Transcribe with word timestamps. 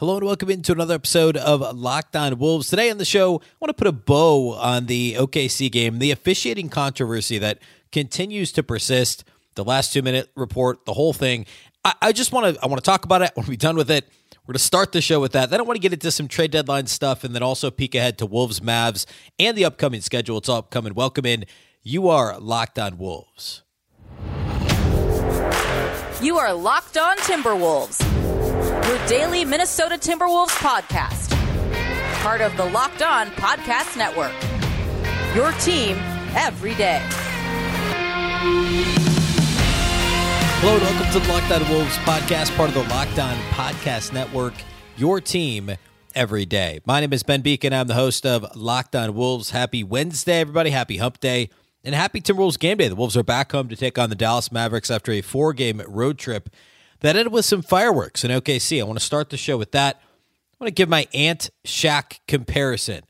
Hello 0.00 0.16
and 0.16 0.24
welcome 0.24 0.48
into 0.48 0.72
another 0.72 0.94
episode 0.94 1.36
of 1.36 1.60
Locked 1.76 2.16
On 2.16 2.38
Wolves. 2.38 2.68
Today 2.68 2.90
on 2.90 2.96
the 2.96 3.04
show, 3.04 3.34
I 3.34 3.56
want 3.60 3.68
to 3.68 3.74
put 3.74 3.86
a 3.86 3.92
bow 3.92 4.54
on 4.54 4.86
the 4.86 5.16
OKC 5.18 5.70
game, 5.70 5.98
the 5.98 6.10
officiating 6.10 6.70
controversy 6.70 7.36
that 7.36 7.58
continues 7.92 8.50
to 8.52 8.62
persist. 8.62 9.24
The 9.56 9.62
last 9.62 9.92
two 9.92 10.00
minute 10.00 10.30
report, 10.34 10.86
the 10.86 10.94
whole 10.94 11.12
thing. 11.12 11.44
I, 11.84 11.92
I 12.00 12.12
just 12.12 12.32
want 12.32 12.54
to 12.54 12.62
I 12.62 12.66
want 12.66 12.82
to 12.82 12.90
talk 12.90 13.04
about 13.04 13.20
it. 13.20 13.24
I 13.26 13.32
want 13.36 13.44
to 13.44 13.50
be 13.50 13.58
done 13.58 13.76
with 13.76 13.90
it. 13.90 14.08
We're 14.46 14.52
going 14.52 14.60
to 14.60 14.64
start 14.64 14.92
the 14.92 15.02
show 15.02 15.20
with 15.20 15.32
that. 15.32 15.50
Then 15.50 15.60
I 15.60 15.64
want 15.64 15.76
to 15.76 15.82
get 15.82 15.92
into 15.92 16.10
some 16.10 16.28
trade 16.28 16.50
deadline 16.50 16.86
stuff 16.86 17.22
and 17.22 17.34
then 17.34 17.42
also 17.42 17.70
peek 17.70 17.94
ahead 17.94 18.16
to 18.20 18.26
Wolves, 18.26 18.60
Mavs, 18.60 19.04
and 19.38 19.54
the 19.54 19.66
upcoming 19.66 20.00
schedule. 20.00 20.38
It's 20.38 20.48
all 20.48 20.60
upcoming. 20.60 20.94
Welcome 20.94 21.26
in. 21.26 21.44
You 21.82 22.08
are 22.08 22.40
Locked 22.40 22.78
On 22.78 22.96
Wolves. 22.96 23.64
You 26.22 26.38
are 26.38 26.54
Locked 26.54 26.96
On 26.96 27.18
Timberwolves 27.18 28.20
your 28.90 29.06
daily 29.06 29.44
Minnesota 29.44 29.94
Timberwolves 29.94 30.48
podcast. 30.48 31.30
Part 32.22 32.40
of 32.40 32.56
the 32.56 32.64
Locked 32.64 33.02
On 33.02 33.28
Podcast 33.28 33.96
Network. 33.96 34.32
Your 35.32 35.52
team 35.60 35.96
every 36.34 36.74
day. 36.74 36.98
Hello 40.58 40.74
and 40.74 40.82
welcome 40.82 41.12
to 41.12 41.20
the 41.20 41.32
Locked 41.32 41.52
On 41.52 41.72
Wolves 41.72 41.96
podcast, 41.98 42.56
part 42.56 42.70
of 42.70 42.74
the 42.74 42.92
Locked 42.92 43.20
On 43.20 43.36
Podcast 43.52 44.12
Network. 44.12 44.54
Your 44.96 45.20
team 45.20 45.70
every 46.16 46.44
day. 46.44 46.80
My 46.84 46.98
name 46.98 47.12
is 47.12 47.22
Ben 47.22 47.44
Beecken. 47.44 47.72
I'm 47.72 47.86
the 47.86 47.94
host 47.94 48.26
of 48.26 48.56
Locked 48.56 48.96
On 48.96 49.14
Wolves. 49.14 49.50
Happy 49.50 49.84
Wednesday, 49.84 50.40
everybody. 50.40 50.70
Happy 50.70 50.96
Hump 50.96 51.20
Day. 51.20 51.50
And 51.84 51.94
happy 51.94 52.20
Timberwolves 52.20 52.58
game 52.58 52.78
day. 52.78 52.88
The 52.88 52.96
Wolves 52.96 53.16
are 53.16 53.22
back 53.22 53.52
home 53.52 53.68
to 53.68 53.76
take 53.76 53.98
on 53.98 54.10
the 54.10 54.16
Dallas 54.16 54.50
Mavericks 54.50 54.90
after 54.90 55.12
a 55.12 55.20
four 55.20 55.52
game 55.52 55.80
road 55.86 56.18
trip 56.18 56.50
that 57.00 57.16
ended 57.16 57.32
with 57.32 57.44
some 57.44 57.62
fireworks 57.62 58.24
in 58.24 58.30
OKC. 58.30 58.80
I 58.80 58.84
want 58.84 58.98
to 58.98 59.04
start 59.04 59.30
the 59.30 59.36
show 59.36 59.56
with 59.56 59.72
that. 59.72 59.96
I 59.96 60.64
want 60.64 60.68
to 60.68 60.74
give 60.74 60.88
my 60.88 61.06
Ant 61.14 61.50
Shaq 61.66 62.18
comparison. 62.28 63.02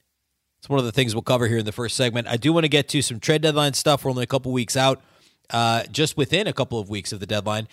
It's 0.59 0.69
one 0.69 0.79
of 0.79 0.85
the 0.85 0.93
things 0.93 1.15
we'll 1.15 1.23
cover 1.23 1.49
here 1.49 1.59
in 1.59 1.65
the 1.65 1.73
first 1.73 1.97
segment. 1.97 2.29
I 2.29 2.37
do 2.37 2.53
want 2.53 2.65
to 2.65 2.69
get 2.69 2.89
to 2.91 3.03
some 3.03 3.19
trade 3.19 3.43
deadline 3.43 3.75
stuff. 3.75 4.05
We're 4.05 4.11
only 4.11 4.25
a 4.25 4.27
couple 4.27 4.53
weeks 4.53 4.77
out, 4.77 5.03
uh, 5.51 5.85
just 5.91 6.17
within 6.17 6.47
a 6.47 6.53
couple 6.53 6.79
of 6.79 6.89
weeks 6.91 7.13
of 7.13 7.21
the 7.21 7.27
deadline. 7.27 7.67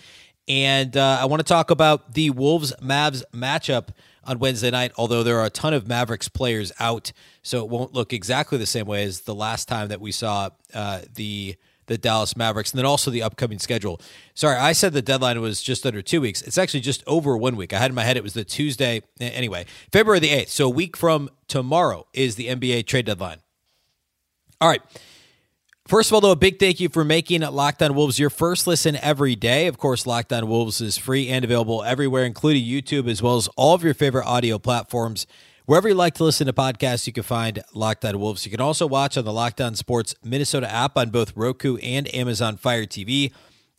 And 0.48 0.96
uh, 0.96 1.18
I 1.20 1.26
want 1.26 1.40
to 1.40 1.44
talk 1.44 1.70
about 1.70 2.14
the 2.14 2.30
Wolves 2.30 2.72
Mavs 2.82 3.22
matchup 3.34 3.88
on 4.24 4.38
Wednesday 4.38 4.70
night, 4.70 4.92
although 4.96 5.22
there 5.22 5.38
are 5.38 5.46
a 5.46 5.50
ton 5.50 5.74
of 5.74 5.86
Mavericks 5.86 6.28
players 6.28 6.72
out, 6.80 7.12
so 7.42 7.62
it 7.62 7.68
won't 7.68 7.92
look 7.92 8.12
exactly 8.12 8.56
the 8.56 8.66
same 8.66 8.86
way 8.86 9.04
as 9.04 9.20
the 9.20 9.34
last 9.34 9.68
time 9.68 9.88
that 9.88 10.00
we 10.00 10.10
saw 10.10 10.48
uh, 10.72 11.00
the 11.14 11.56
the 11.88 11.98
Dallas 11.98 12.36
Mavericks, 12.36 12.70
and 12.70 12.78
then 12.78 12.86
also 12.86 13.10
the 13.10 13.22
upcoming 13.22 13.58
schedule. 13.58 14.00
Sorry, 14.34 14.56
I 14.56 14.72
said 14.72 14.92
the 14.92 15.02
deadline 15.02 15.40
was 15.40 15.60
just 15.60 15.84
under 15.84 16.00
two 16.00 16.20
weeks. 16.20 16.40
It's 16.42 16.56
actually 16.56 16.80
just 16.80 17.02
over 17.06 17.36
one 17.36 17.56
week. 17.56 17.72
I 17.72 17.78
had 17.78 17.90
in 17.90 17.94
my 17.94 18.04
head 18.04 18.16
it 18.16 18.22
was 18.22 18.34
the 18.34 18.44
Tuesday. 18.44 19.02
Anyway, 19.20 19.66
February 19.90 20.20
the 20.20 20.28
8th. 20.28 20.48
So 20.48 20.66
a 20.66 20.70
week 20.70 20.96
from 20.96 21.28
tomorrow 21.48 22.06
is 22.14 22.36
the 22.36 22.46
NBA 22.46 22.86
trade 22.86 23.06
deadline. 23.06 23.38
All 24.60 24.68
right. 24.68 24.82
First 25.86 26.10
of 26.10 26.14
all, 26.14 26.20
though, 26.20 26.32
a 26.32 26.36
big 26.36 26.58
thank 26.58 26.80
you 26.80 26.90
for 26.90 27.02
making 27.02 27.40
Locked 27.40 27.80
On 27.82 27.94
Wolves 27.94 28.18
your 28.18 28.28
first 28.28 28.66
listen 28.66 28.96
every 28.96 29.34
day. 29.34 29.68
Of 29.68 29.78
course, 29.78 30.06
Locked 30.06 30.32
On 30.34 30.46
Wolves 30.46 30.82
is 30.82 30.98
free 30.98 31.28
and 31.28 31.46
available 31.46 31.82
everywhere, 31.82 32.24
including 32.24 32.62
YouTube, 32.62 33.08
as 33.08 33.22
well 33.22 33.36
as 33.36 33.48
all 33.56 33.74
of 33.74 33.82
your 33.82 33.94
favorite 33.94 34.26
audio 34.26 34.58
platforms. 34.58 35.26
Wherever 35.68 35.86
you 35.86 35.94
like 35.94 36.14
to 36.14 36.24
listen 36.24 36.46
to 36.46 36.52
podcasts, 36.54 37.06
you 37.06 37.12
can 37.12 37.24
find 37.24 37.62
Locked 37.74 38.02
On 38.06 38.18
Wolves. 38.18 38.46
You 38.46 38.50
can 38.50 38.58
also 38.58 38.86
watch 38.86 39.18
on 39.18 39.26
the 39.26 39.32
Locked 39.34 39.60
On 39.60 39.74
Sports 39.74 40.14
Minnesota 40.24 40.66
app 40.66 40.96
on 40.96 41.10
both 41.10 41.36
Roku 41.36 41.76
and 41.76 42.08
Amazon 42.14 42.56
Fire 42.56 42.86
TV. 42.86 43.34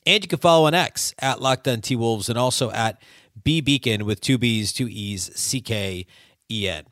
And 0.05 0.23
you 0.23 0.27
can 0.27 0.37
follow 0.37 0.67
on 0.67 0.75
X 0.75 1.15
at 1.17 1.41
Locked 1.41 1.67
On 1.67 1.81
T 1.81 1.95
Wolves 1.95 2.29
and 2.29 2.37
also 2.37 2.69
at 2.69 3.01
B 3.43 3.59
Beecken 3.59 4.03
with 4.03 4.21
two 4.21 4.37
B's, 4.37 4.71
two 4.71 4.87
E's, 4.87 5.35
C 5.35 5.61
K 5.61 6.05
E 6.51 6.69
N. 6.69 6.83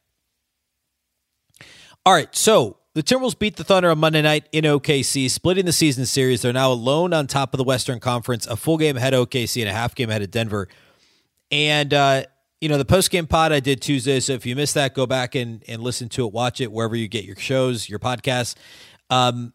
All 2.03 2.14
right, 2.14 2.36
so 2.36 2.78
the 2.95 3.03
Timberwolves 3.03 3.38
beat 3.38 3.58
the 3.58 3.64
Thunder 3.64 3.92
on 3.92 4.00
Monday 4.00 4.23
night 4.23 4.50
in 4.52 4.64
OKC, 4.64 5.29
splitting 5.29 5.66
the 5.66 5.74
season 5.74 6.08
series. 6.08 6.41
They're 6.41 6.53
now 6.53 6.72
alone 6.72 7.14
on 7.14 7.28
top 7.28 7.53
of 7.53 7.59
the 7.59 7.64
Western 7.64 8.00
Conference, 8.00 8.47
a 8.47 8.56
full 8.56 8.79
game 8.79 8.97
ahead 8.97 9.14
of 9.14 9.29
OKC 9.29 9.62
and 9.62 9.69
a 9.69 9.74
half 9.74 9.94
game 9.94 10.09
ahead 10.09 10.24
of 10.24 10.31
Denver. 10.31 10.68
And 11.52 11.94
uh, 11.94 12.24
you 12.62 12.69
know, 12.69 12.78
the 12.78 12.85
post 12.85 13.12
game 13.12 13.28
pod 13.28 13.51
I 13.51 13.59
did 13.59 13.81
Tuesday. 13.81 14.19
So 14.19 14.34
if 14.34 14.45
you 14.45 14.56
missed 14.56 14.73
that, 14.73 14.94
go 14.94 15.06
back 15.06 15.35
and, 15.35 15.63
and 15.68 15.81
listen 15.81 16.09
to 16.09 16.25
it, 16.25 16.34
watch 16.34 16.59
it 16.62 16.72
wherever 16.72 16.95
you 16.95 17.07
get 17.07 17.23
your 17.23 17.35
shows, 17.35 17.88
your 17.88 18.00
podcasts. 18.00 18.56
Um, 19.09 19.53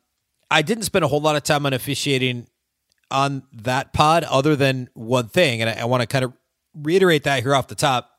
I 0.51 0.63
didn't 0.63 0.85
spend 0.85 1.05
a 1.05 1.09
whole 1.09 1.21
lot 1.21 1.37
of 1.37 1.43
time 1.43 1.67
on 1.67 1.73
officiating 1.73 2.47
on 3.11 3.43
that 3.53 3.93
pod 3.93 4.25
other 4.25 4.57
than 4.57 4.89
one 4.95 5.29
thing. 5.29 5.61
And 5.61 5.71
I, 5.71 5.83
I 5.83 5.85
want 5.85 6.03
to 6.03 6.07
kind 6.07 6.25
of 6.25 6.33
reiterate 6.75 7.25
that 7.25 7.43
here 7.43 7.55
off 7.55 7.69
the 7.69 7.75
top. 7.75 8.11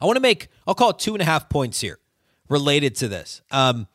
I 0.00 0.06
want 0.06 0.16
to 0.16 0.20
make, 0.20 0.48
I'll 0.66 0.74
call 0.74 0.90
it 0.90 0.98
two 0.98 1.14
and 1.14 1.22
a 1.22 1.24
half 1.24 1.48
points 1.48 1.80
here 1.80 1.98
related 2.48 2.96
to 2.96 3.08
this. 3.08 3.40
Um, 3.50 3.86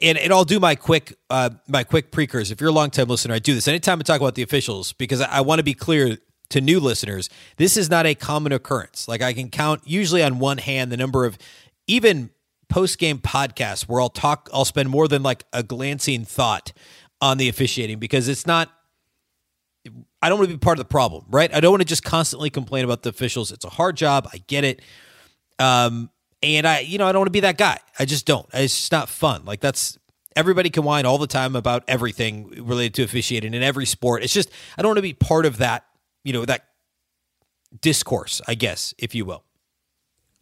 and, 0.00 0.16
and 0.16 0.32
I'll 0.32 0.44
do 0.44 0.58
my 0.58 0.76
quick 0.76 1.14
uh, 1.28 1.50
my 1.68 1.84
quick 1.84 2.10
precursor. 2.10 2.54
If 2.54 2.60
you're 2.60 2.70
a 2.70 2.72
long 2.72 2.90
time 2.90 3.06
listener, 3.06 3.34
I 3.34 3.38
do 3.38 3.54
this 3.54 3.68
anytime 3.68 3.98
I 4.00 4.02
talk 4.02 4.18
about 4.18 4.34
the 4.34 4.42
officials 4.42 4.94
because 4.94 5.20
I, 5.20 5.26
I 5.26 5.40
want 5.42 5.58
to 5.58 5.62
be 5.62 5.74
clear 5.74 6.16
to 6.54 6.60
new 6.60 6.78
listeners, 6.78 7.28
this 7.56 7.76
is 7.76 7.90
not 7.90 8.06
a 8.06 8.14
common 8.14 8.52
occurrence. 8.52 9.08
Like 9.08 9.22
I 9.22 9.32
can 9.32 9.50
count 9.50 9.82
usually 9.84 10.22
on 10.22 10.38
one 10.38 10.58
hand 10.58 10.92
the 10.92 10.96
number 10.96 11.24
of 11.24 11.36
even 11.88 12.30
post 12.68 12.98
game 13.00 13.18
podcasts 13.18 13.88
where 13.88 14.00
I'll 14.00 14.08
talk, 14.08 14.48
I'll 14.52 14.64
spend 14.64 14.88
more 14.88 15.08
than 15.08 15.24
like 15.24 15.44
a 15.52 15.64
glancing 15.64 16.24
thought 16.24 16.72
on 17.20 17.38
the 17.38 17.48
officiating 17.48 17.98
because 17.98 18.28
it's 18.28 18.46
not. 18.46 18.70
I 20.22 20.30
don't 20.30 20.38
want 20.38 20.48
to 20.48 20.56
be 20.56 20.58
part 20.58 20.78
of 20.78 20.84
the 20.86 20.88
problem, 20.88 21.26
right? 21.28 21.52
I 21.52 21.60
don't 21.60 21.72
want 21.72 21.82
to 21.82 21.86
just 21.86 22.04
constantly 22.04 22.48
complain 22.48 22.84
about 22.86 23.02
the 23.02 23.10
officials. 23.10 23.52
It's 23.52 23.66
a 23.66 23.70
hard 23.70 23.96
job. 23.98 24.26
I 24.32 24.38
get 24.46 24.64
it. 24.64 24.80
Um, 25.58 26.08
and 26.42 26.66
I, 26.66 26.80
you 26.80 26.96
know, 26.96 27.06
I 27.06 27.12
don't 27.12 27.20
want 27.20 27.26
to 27.26 27.32
be 27.32 27.40
that 27.40 27.58
guy. 27.58 27.78
I 27.98 28.06
just 28.06 28.24
don't. 28.24 28.46
It's 28.54 28.74
just 28.74 28.92
not 28.92 29.10
fun. 29.10 29.44
Like 29.44 29.60
that's 29.60 29.98
everybody 30.36 30.70
can 30.70 30.84
whine 30.84 31.04
all 31.04 31.18
the 31.18 31.26
time 31.26 31.56
about 31.56 31.84
everything 31.86 32.64
related 32.64 32.94
to 32.94 33.02
officiating 33.02 33.52
in 33.52 33.62
every 33.62 33.84
sport. 33.84 34.22
It's 34.22 34.32
just 34.32 34.50
I 34.78 34.82
don't 34.82 34.90
want 34.90 34.98
to 34.98 35.02
be 35.02 35.12
part 35.12 35.44
of 35.44 35.58
that 35.58 35.84
you 36.24 36.32
know, 36.32 36.44
that 36.44 36.66
discourse, 37.80 38.40
I 38.48 38.54
guess, 38.54 38.94
if 38.98 39.14
you 39.14 39.24
will. 39.24 39.44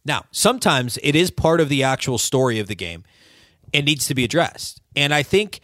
Now, 0.04 0.24
sometimes 0.30 0.98
it 1.02 1.14
is 1.14 1.30
part 1.30 1.60
of 1.60 1.68
the 1.68 1.82
actual 1.82 2.18
story 2.18 2.58
of 2.58 2.66
the 2.66 2.74
game 2.74 3.04
and 3.74 3.86
needs 3.86 4.06
to 4.06 4.14
be 4.14 4.24
addressed. 4.24 4.80
And 4.96 5.14
I 5.14 5.22
think 5.22 5.60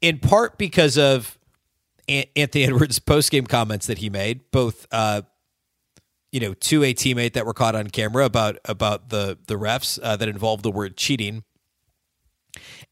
in 0.00 0.18
part 0.18 0.58
because 0.58 0.96
of 0.96 1.38
Anthony 2.08 2.64
Edwards' 2.64 2.98
post-game 2.98 3.46
comments 3.46 3.86
that 3.86 3.98
he 3.98 4.10
made, 4.10 4.50
both 4.50 4.86
uh, 4.90 5.22
you 6.32 6.40
know, 6.40 6.54
to 6.54 6.84
a 6.84 6.92
teammate 6.92 7.32
that 7.32 7.46
were 7.46 7.54
caught 7.54 7.74
on 7.74 7.88
camera 7.88 8.24
about 8.24 8.58
about 8.64 9.08
the 9.08 9.38
the 9.46 9.54
refs 9.54 9.98
uh, 10.02 10.16
that 10.16 10.28
involved 10.28 10.62
the 10.62 10.70
word 10.70 10.96
cheating, 10.96 11.44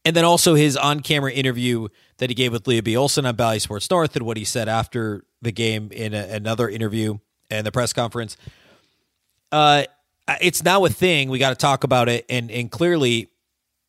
and 0.03 0.15
then 0.15 0.25
also 0.25 0.55
his 0.55 0.75
on-camera 0.75 1.31
interview 1.31 1.87
that 2.17 2.29
he 2.29 2.35
gave 2.35 2.51
with 2.51 2.67
Lea 2.67 2.81
B. 2.81 2.95
Olson 2.95 3.25
on 3.25 3.35
Bally 3.35 3.59
Sports 3.59 3.89
North 3.89 4.15
and 4.15 4.25
what 4.25 4.37
he 4.37 4.45
said 4.45 4.69
after 4.69 5.25
the 5.41 5.51
game 5.51 5.91
in 5.91 6.13
a, 6.13 6.23
another 6.29 6.69
interview 6.69 7.17
and 7.49 7.65
the 7.65 7.71
press 7.71 7.93
conference. 7.93 8.37
Uh, 9.51 9.83
it's 10.41 10.63
now 10.63 10.83
a 10.85 10.89
thing. 10.89 11.29
We 11.29 11.39
got 11.39 11.49
to 11.49 11.55
talk 11.55 11.83
about 11.83 12.09
it. 12.09 12.25
And 12.29 12.49
and 12.49 12.71
clearly, 12.71 13.29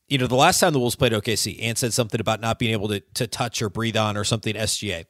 you 0.08 0.18
know, 0.18 0.26
the 0.26 0.36
last 0.36 0.60
time 0.60 0.72
the 0.72 0.78
Wolves 0.78 0.96
played 0.96 1.12
OKC, 1.12 1.62
Ant 1.62 1.78
said 1.78 1.92
something 1.92 2.20
about 2.20 2.40
not 2.40 2.58
being 2.58 2.72
able 2.72 2.88
to 2.88 3.00
to 3.14 3.26
touch 3.26 3.62
or 3.62 3.70
breathe 3.70 3.96
on 3.96 4.16
or 4.16 4.24
something 4.24 4.54
SGA. 4.54 5.06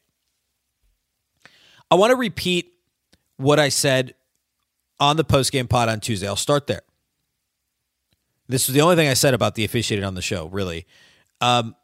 I 1.91 1.95
want 1.95 2.11
to 2.11 2.17
repeat 2.17 2.73
what 3.37 3.61
I 3.61 3.69
said 3.69 4.15
on 4.99 5.17
the 5.17 5.25
post 5.25 5.53
game 5.53 5.69
pod 5.69 5.89
on 5.89 6.01
Tuesday. 6.01 6.27
I'll 6.27 6.37
start 6.37 6.67
there. 6.67 6.83
This 8.49 8.69
was 8.69 8.75
the 8.75 8.81
only 8.81 8.97
thing 8.97 9.09
I 9.09 9.15
said 9.15 9.35
about 9.35 9.57
the 9.57 9.65
officiating 9.65 10.05
on 10.05 10.15
the 10.15 10.23
show, 10.23 10.47
really. 10.47 10.87
Um, 11.41 11.75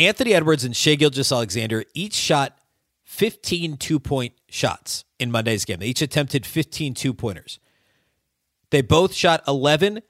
Anthony 0.00 0.32
Edwards 0.32 0.64
and 0.64 0.74
Shai 0.74 0.94
Gilgeous-Alexander 0.94 1.84
each 1.92 2.14
shot 2.14 2.58
15 3.04 3.76
two 3.76 4.00
point 4.00 4.32
shots 4.48 5.04
in 5.18 5.30
Monday's 5.30 5.66
game. 5.66 5.78
They 5.78 5.88
each 5.88 6.00
attempted 6.00 6.46
15 6.46 6.94
two 6.94 7.12
pointers. 7.12 7.58
They 8.70 8.80
both 8.80 9.12
shot 9.12 9.42
11 9.46 10.00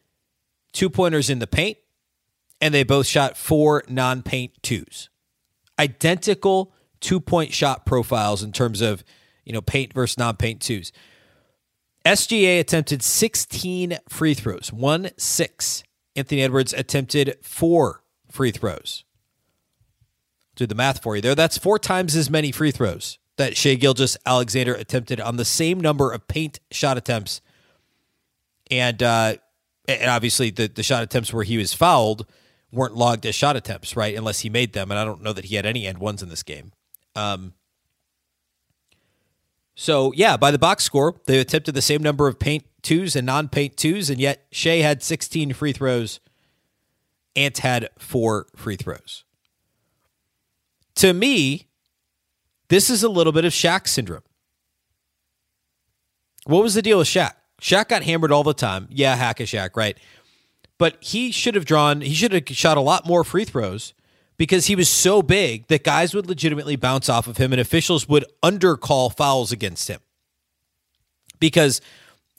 two 0.72 0.90
pointers 0.90 1.28
in 1.28 1.40
the 1.40 1.48
paint, 1.48 1.78
and 2.60 2.72
they 2.72 2.84
both 2.84 3.06
shot 3.06 3.36
four 3.36 3.82
non 3.88 4.22
paint 4.22 4.52
twos. 4.62 5.10
Identical 5.76 6.72
two 7.00 7.18
point 7.18 7.52
shot 7.52 7.84
profiles 7.84 8.44
in 8.44 8.52
terms 8.52 8.80
of 8.80 9.02
you 9.44 9.52
know 9.52 9.60
paint 9.60 9.92
versus 9.92 10.18
non 10.18 10.36
paint 10.36 10.60
twos. 10.60 10.92
SGA 12.06 12.60
attempted 12.60 13.02
16 13.02 13.98
free 14.08 14.34
throws, 14.34 14.72
one 14.72 15.10
six. 15.16 15.82
Anthony 16.14 16.42
Edwards 16.42 16.72
attempted 16.72 17.38
four 17.42 18.04
free 18.30 18.52
throws 18.52 19.04
do 20.60 20.66
the 20.66 20.74
math 20.74 21.02
for 21.02 21.16
you 21.16 21.22
there. 21.22 21.34
That's 21.34 21.58
four 21.58 21.78
times 21.78 22.14
as 22.14 22.30
many 22.30 22.52
free 22.52 22.70
throws 22.70 23.18
that 23.36 23.56
Shai 23.56 23.76
Gilgis 23.76 24.16
Alexander 24.26 24.74
attempted 24.74 25.20
on 25.20 25.36
the 25.36 25.44
same 25.44 25.80
number 25.80 26.12
of 26.12 26.28
paint 26.28 26.60
shot 26.70 26.98
attempts. 26.98 27.40
And 28.70 29.02
uh, 29.02 29.34
and 29.88 30.10
obviously 30.10 30.50
the, 30.50 30.68
the 30.68 30.82
shot 30.82 31.02
attempts 31.02 31.32
where 31.32 31.44
he 31.44 31.56
was 31.56 31.72
fouled 31.72 32.26
weren't 32.70 32.94
logged 32.94 33.26
as 33.26 33.34
shot 33.34 33.56
attempts, 33.56 33.96
right? 33.96 34.14
Unless 34.14 34.40
he 34.40 34.50
made 34.50 34.74
them. 34.74 34.90
And 34.90 34.98
I 35.00 35.04
don't 35.04 35.22
know 35.22 35.32
that 35.32 35.46
he 35.46 35.56
had 35.56 35.66
any 35.66 35.86
end 35.86 35.98
ones 35.98 36.22
in 36.22 36.28
this 36.28 36.42
game. 36.42 36.72
Um, 37.16 37.54
So, 39.74 40.12
yeah, 40.14 40.36
by 40.36 40.50
the 40.50 40.58
box 40.58 40.84
score, 40.84 41.16
they 41.26 41.38
attempted 41.40 41.74
the 41.74 41.82
same 41.82 42.02
number 42.02 42.28
of 42.28 42.38
paint 42.38 42.64
twos 42.82 43.16
and 43.16 43.26
non 43.26 43.48
paint 43.48 43.76
twos, 43.76 44.10
and 44.10 44.20
yet 44.20 44.46
Shai 44.52 44.76
had 44.76 45.02
16 45.02 45.54
free 45.54 45.72
throws. 45.72 46.20
Ant 47.34 47.58
had 47.58 47.88
four 47.98 48.46
free 48.54 48.76
throws. 48.76 49.24
To 50.96 51.12
me, 51.12 51.68
this 52.68 52.90
is 52.90 53.02
a 53.02 53.08
little 53.08 53.32
bit 53.32 53.44
of 53.44 53.52
Shaq 53.52 53.88
syndrome. 53.88 54.22
What 56.44 56.62
was 56.62 56.74
the 56.74 56.82
deal 56.82 56.98
with 56.98 57.08
Shaq? 57.08 57.32
Shaq 57.60 57.88
got 57.88 58.02
hammered 58.02 58.32
all 58.32 58.44
the 58.44 58.54
time. 58.54 58.88
Yeah, 58.90 59.16
hack 59.16 59.40
a 59.40 59.44
Shaq, 59.44 59.76
right? 59.76 59.98
But 60.78 60.96
he 61.00 61.30
should 61.30 61.54
have 61.54 61.66
drawn, 61.66 62.00
he 62.00 62.14
should 62.14 62.32
have 62.32 62.44
shot 62.48 62.76
a 62.76 62.80
lot 62.80 63.06
more 63.06 63.22
free 63.22 63.44
throws 63.44 63.92
because 64.38 64.66
he 64.66 64.74
was 64.74 64.88
so 64.88 65.20
big 65.20 65.66
that 65.66 65.84
guys 65.84 66.14
would 66.14 66.26
legitimately 66.26 66.76
bounce 66.76 67.10
off 67.10 67.26
of 67.26 67.36
him 67.36 67.52
and 67.52 67.60
officials 67.60 68.08
would 68.08 68.24
undercall 68.42 69.14
fouls 69.14 69.52
against 69.52 69.88
him. 69.88 70.00
Because 71.38 71.82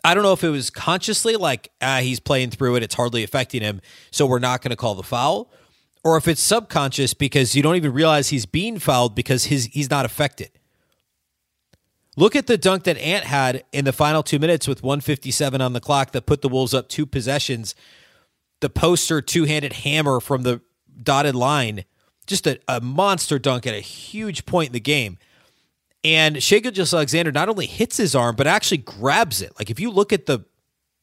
I 0.04 0.16
don't 0.16 0.24
know 0.24 0.34
if 0.34 0.44
it 0.44 0.50
was 0.50 0.72
consciously 0.72 1.36
like, 1.36 1.70
ah, 1.80 2.00
he's 2.00 2.20
playing 2.20 2.50
through 2.50 2.78
it, 2.78 2.84
it's 2.84 2.96
hardly 2.96 3.24
affecting 3.24 3.62
him, 3.62 3.82
so 4.10 4.26
we're 4.26 4.40
not 4.40 4.64
going 4.64 4.72
to 4.72 4.76
call 4.76 4.96
the 4.96 5.04
foul, 5.04 5.52
or 6.04 6.18
if 6.18 6.28
it's 6.28 6.42
subconscious 6.42 7.14
because 7.14 7.56
you 7.56 7.64
don't 7.64 7.76
even 7.76 7.94
realize 7.94 8.30
he's 8.30 8.46
being 8.46 8.80
fouled 8.80 9.16
because 9.16 9.46
his 9.46 9.66
he's 9.66 9.90
not 9.90 10.06
affected. 10.06 10.52
Look 12.18 12.36
at 12.36 12.48
the 12.48 12.58
dunk 12.58 12.84
that 12.84 12.98
Ant 12.98 13.24
had 13.24 13.64
in 13.72 13.86
the 13.86 13.94
final 13.94 14.22
two 14.22 14.38
minutes 14.38 14.68
with 14.68 14.84
157 14.84 15.62
on 15.62 15.74
the 15.74 15.80
clock 15.80 16.12
that 16.12 16.26
put 16.26 16.42
the 16.42 16.50
Wolves 16.50 16.74
up 16.74 16.90
two 16.90 17.06
possessions. 17.06 17.74
The 18.60 18.70
poster 18.70 19.22
two 19.22 19.46
handed 19.46 19.74
hammer 19.74 20.20
from 20.20 20.44
the 20.44 20.62
dotted 21.04 21.36
line 21.36 21.86
just 22.28 22.48
a, 22.48 22.60
a 22.68 22.82
monster 22.82 23.40
dunk 23.40 23.68
at 23.68 23.74
a 23.74 23.80
huge 23.80 24.46
point 24.46 24.68
in 24.68 24.74
the 24.74 24.80
game. 24.80 25.18
And 26.04 26.42
Shai 26.42 26.60
Gilgeous-Alexander 26.60 27.32
not 27.32 27.50
only 27.50 27.68
hits 27.68 27.98
his 27.98 28.16
arm, 28.16 28.36
but 28.36 28.48
actually 28.48 28.78
grabs 28.78 29.42
it. 29.42 29.54
Like 29.60 29.70
if 29.70 29.80
you 29.80 29.92
look 29.92 30.12
at 30.12 30.26
the 30.26 30.46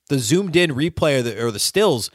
the 0.08 0.18
zoomed 0.18 0.56
in 0.56 0.70
replay 0.70 1.18
or 1.18 1.22
the, 1.22 1.44
or 1.44 1.50
the 1.50 1.58
stills, 1.58 2.10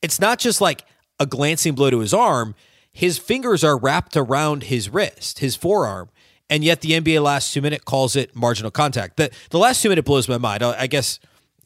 it's 0.00 0.20
not 0.20 0.38
just 0.38 0.60
like 0.60 0.84
a 1.20 1.26
glancing 1.26 1.74
blow 1.74 1.90
to 1.90 2.00
his 2.00 2.12
arm. 2.12 2.56
His 2.90 3.18
fingers 3.18 3.62
are 3.62 3.78
wrapped 3.78 4.16
around 4.16 4.64
his 4.64 4.88
wrist, 4.88 5.38
his 5.38 5.54
forearm, 5.54 6.08
and 6.48 6.64
yet 6.64 6.80
the 6.80 6.92
NBA 6.92 7.22
last 7.22 7.54
two 7.54 7.62
minute 7.62 7.84
calls 7.84 8.16
it 8.16 8.34
marginal 8.34 8.72
contact. 8.72 9.16
The 9.16 9.30
the 9.50 9.58
last 9.58 9.82
two 9.82 9.90
minute 9.90 10.04
blows 10.04 10.28
my 10.28 10.38
mind. 10.38 10.64
I 10.64 10.88
guess 10.88 11.20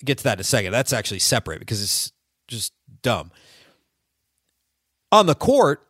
get 0.04 0.18
to 0.18 0.24
that 0.24 0.34
in 0.34 0.40
a 0.40 0.44
second. 0.44 0.72
That's 0.72 0.92
actually 0.92 1.20
separate 1.20 1.60
because 1.60 1.82
it's 1.82 2.12
just 2.46 2.74
dumb. 3.00 3.30
On 5.10 5.26
the 5.26 5.34
court, 5.34 5.80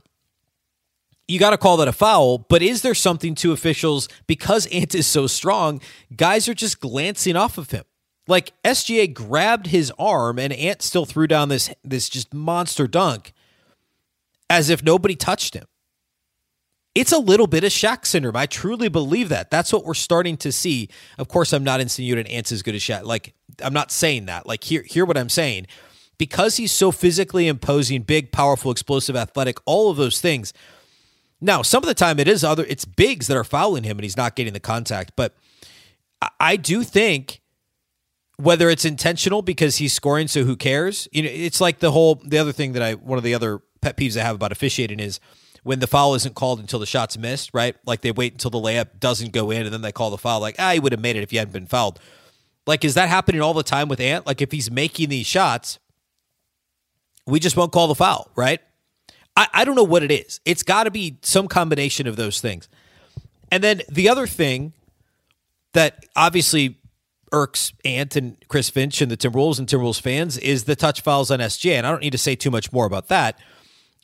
you 1.26 1.38
got 1.38 1.50
to 1.50 1.58
call 1.58 1.78
that 1.78 1.88
a 1.88 1.92
foul, 1.92 2.38
but 2.38 2.62
is 2.62 2.82
there 2.82 2.94
something 2.94 3.34
to 3.36 3.52
officials 3.52 4.08
because 4.26 4.66
Ant 4.66 4.94
is 4.94 5.06
so 5.06 5.26
strong? 5.26 5.80
Guys 6.14 6.48
are 6.48 6.54
just 6.54 6.80
glancing 6.80 7.34
off 7.34 7.56
of 7.56 7.70
him. 7.70 7.84
Like 8.28 8.52
SGA 8.62 9.12
grabbed 9.12 9.68
his 9.68 9.92
arm 9.98 10.38
and 10.38 10.52
Ant 10.52 10.82
still 10.82 11.06
threw 11.06 11.26
down 11.26 11.48
this 11.48 11.70
this 11.82 12.08
just 12.08 12.32
monster 12.32 12.86
dunk 12.86 13.32
as 14.50 14.70
if 14.70 14.82
nobody 14.82 15.16
touched 15.16 15.54
him. 15.54 15.64
It's 16.94 17.12
a 17.12 17.18
little 17.18 17.48
bit 17.48 17.64
of 17.64 17.70
Shaq 17.70 18.06
syndrome. 18.06 18.36
I 18.36 18.46
truly 18.46 18.88
believe 18.88 19.28
that. 19.30 19.50
That's 19.50 19.72
what 19.72 19.84
we're 19.84 19.94
starting 19.94 20.36
to 20.38 20.52
see. 20.52 20.88
Of 21.18 21.26
course, 21.26 21.52
I'm 21.52 21.64
not 21.64 21.80
insinuating 21.80 22.32
Ant's 22.32 22.52
as 22.52 22.62
good 22.62 22.76
as 22.76 22.82
Shaq. 22.82 23.04
Like 23.04 23.34
I'm 23.60 23.72
not 23.72 23.90
saying 23.90 24.26
that. 24.26 24.46
Like 24.46 24.62
hear 24.62 24.82
hear 24.82 25.04
what 25.04 25.16
I'm 25.16 25.28
saying. 25.28 25.66
Because 26.16 26.56
he's 26.56 26.70
so 26.70 26.92
physically 26.92 27.48
imposing, 27.48 28.02
big, 28.02 28.30
powerful, 28.30 28.70
explosive, 28.70 29.16
athletic, 29.16 29.58
all 29.66 29.90
of 29.90 29.96
those 29.96 30.20
things 30.20 30.52
now, 31.44 31.60
some 31.60 31.82
of 31.82 31.86
the 31.86 31.94
time 31.94 32.18
it 32.18 32.26
is 32.26 32.42
other 32.42 32.64
it's 32.66 32.86
bigs 32.86 33.26
that 33.26 33.36
are 33.36 33.44
fouling 33.44 33.84
him 33.84 33.98
and 33.98 34.02
he's 34.02 34.16
not 34.16 34.34
getting 34.34 34.54
the 34.54 34.60
contact, 34.60 35.12
but 35.14 35.34
I 36.40 36.56
do 36.56 36.82
think 36.82 37.42
whether 38.38 38.70
it's 38.70 38.86
intentional 38.86 39.42
because 39.42 39.76
he's 39.76 39.92
scoring 39.92 40.26
so 40.26 40.44
who 40.44 40.56
cares? 40.56 41.06
You 41.12 41.22
know, 41.22 41.28
it's 41.30 41.60
like 41.60 41.80
the 41.80 41.92
whole 41.92 42.22
the 42.24 42.38
other 42.38 42.52
thing 42.52 42.72
that 42.72 42.82
I 42.82 42.94
one 42.94 43.18
of 43.18 43.24
the 43.24 43.34
other 43.34 43.60
pet 43.84 43.96
peeves 43.98 44.18
I 44.18 44.24
have 44.24 44.34
about 44.34 44.50
officiating 44.50 44.98
is 44.98 45.20
when 45.62 45.78
the 45.78 45.86
foul 45.86 46.14
isn't 46.14 46.34
called 46.34 46.58
until 46.58 46.78
the 46.78 46.86
shot's 46.86 47.18
missed, 47.18 47.50
right? 47.52 47.76
Like 47.86 48.00
they 48.00 48.12
wait 48.12 48.32
until 48.32 48.50
the 48.50 48.58
layup 48.58 48.98
doesn't 48.98 49.32
go 49.32 49.50
in 49.50 49.62
and 49.62 49.72
then 49.72 49.82
they 49.82 49.92
call 49.92 50.10
the 50.10 50.18
foul 50.18 50.40
like, 50.40 50.56
"Ah, 50.58 50.72
he 50.72 50.80
would 50.80 50.92
have 50.92 51.00
made 51.00 51.16
it 51.16 51.22
if 51.22 51.30
he 51.30 51.36
hadn't 51.36 51.52
been 51.52 51.66
fouled." 51.66 52.00
Like 52.66 52.82
is 52.84 52.94
that 52.94 53.10
happening 53.10 53.42
all 53.42 53.52
the 53.52 53.62
time 53.62 53.88
with 53.88 54.00
Ant? 54.00 54.26
Like 54.26 54.40
if 54.40 54.52
he's 54.52 54.70
making 54.70 55.10
these 55.10 55.26
shots, 55.26 55.78
we 57.26 57.38
just 57.38 57.56
won't 57.56 57.72
call 57.72 57.88
the 57.88 57.94
foul, 57.94 58.30
right? 58.34 58.60
I, 59.36 59.48
I 59.52 59.64
don't 59.64 59.74
know 59.74 59.84
what 59.84 60.02
it 60.02 60.10
is. 60.10 60.40
It's 60.46 60.62
got 60.62 60.84
to 60.84 60.90
be 60.90 61.18
some 61.22 61.46
combination 61.46 62.06
of 62.06 62.16
those 62.16 62.40
things. 62.40 62.68
And 63.50 63.62
then 63.62 63.82
the 63.88 64.08
other 64.08 64.26
thing 64.26 64.72
that 65.72 66.06
obviously 66.16 66.78
irks 67.32 67.72
Ant 67.84 68.16
and 68.16 68.36
Chris 68.48 68.70
Finch 68.70 69.02
and 69.02 69.10
the 69.10 69.16
Timberwolves 69.16 69.58
and 69.58 69.68
Timberwolves 69.68 70.00
fans 70.00 70.38
is 70.38 70.64
the 70.64 70.76
touch 70.76 71.02
fouls 71.02 71.30
on 71.30 71.40
SGA. 71.40 71.72
And 71.72 71.86
I 71.86 71.90
don't 71.90 72.00
need 72.00 72.12
to 72.12 72.18
say 72.18 72.34
too 72.34 72.50
much 72.50 72.72
more 72.72 72.86
about 72.86 73.08
that. 73.08 73.38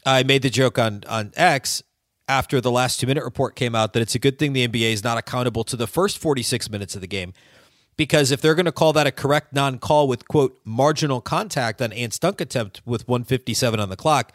I 0.05 0.23
made 0.23 0.43
the 0.43 0.50
joke 0.50 0.79
on 0.79 1.05
on 1.08 1.32
X 1.37 1.82
after 2.29 2.61
the 2.61 2.70
last 2.70 3.00
two 3.00 3.06
minute 3.06 3.25
report 3.25 3.56
came 3.56 3.75
out 3.75 3.93
that 3.93 4.00
it's 4.00 4.14
a 4.14 4.19
good 4.19 4.38
thing 4.38 4.52
the 4.52 4.67
NBA 4.67 4.93
is 4.93 5.02
not 5.02 5.19
accountable 5.19 5.64
to 5.64 5.76
the 5.76 5.87
first 5.87 6.19
46 6.19 6.70
minutes 6.70 6.94
of 6.94 7.00
the 7.00 7.08
game. 7.08 7.32
Because 7.97 8.31
if 8.31 8.41
they're 8.41 8.55
going 8.55 8.67
to 8.67 8.73
call 8.73 8.93
that 8.94 9.06
a 9.06 9.12
correct 9.12 9.52
non 9.52 9.79
call 9.79 10.08
with, 10.08 10.26
quote, 10.29 10.58
marginal 10.64 11.20
contact 11.20 11.82
on 11.82 11.93
Ant's 11.93 12.19
dunk 12.19 12.41
attempt 12.41 12.81
with 12.87 13.06
157 13.06 13.79
on 13.79 13.91
the 13.91 13.97
clock, 13.97 14.32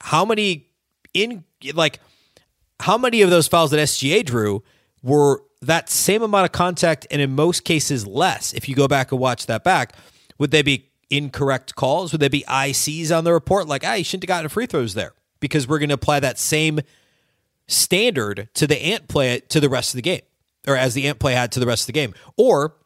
how 0.00 0.24
many 0.24 0.70
in 1.14 1.44
like 1.74 2.00
how 2.80 2.96
many 2.96 3.22
of 3.22 3.30
those 3.30 3.46
fouls 3.46 3.70
that 3.70 3.78
SGA 3.78 4.24
drew 4.24 4.62
were 5.02 5.42
that 5.62 5.90
same 5.90 6.22
amount 6.22 6.46
of 6.46 6.52
contact 6.52 7.06
and 7.10 7.20
in 7.20 7.30
most 7.30 7.64
cases 7.64 8.06
less 8.06 8.54
if 8.54 8.68
you 8.68 8.74
go 8.74 8.88
back 8.88 9.12
and 9.12 9.20
watch 9.20 9.46
that 9.46 9.62
back 9.62 9.94
would 10.38 10.50
they 10.50 10.62
be 10.62 10.89
incorrect 11.10 11.74
calls 11.74 12.12
would 12.12 12.20
they 12.20 12.28
be 12.28 12.44
ICs 12.48 13.16
on 13.16 13.24
the 13.24 13.32
report 13.32 13.66
like 13.66 13.84
ah 13.84 13.94
you 13.94 14.04
shouldn't 14.04 14.24
have 14.24 14.28
gotten 14.28 14.48
free 14.48 14.66
throws 14.66 14.94
there 14.94 15.12
because 15.40 15.66
we're 15.66 15.78
going 15.78 15.88
to 15.88 15.94
apply 15.94 16.20
that 16.20 16.38
same 16.38 16.80
standard 17.66 18.48
to 18.54 18.66
the 18.66 18.80
ant 18.80 19.08
play 19.08 19.40
to 19.40 19.60
the 19.60 19.68
rest 19.68 19.92
of 19.92 19.96
the 19.96 20.02
game 20.02 20.22
or 20.66 20.76
as 20.76 20.94
the 20.94 21.06
ant 21.06 21.18
play 21.18 21.34
had 21.34 21.52
to 21.52 21.60
the 21.60 21.66
rest 21.66 21.82
of 21.82 21.86
the 21.86 21.92
game 21.92 22.14
or 22.36 22.76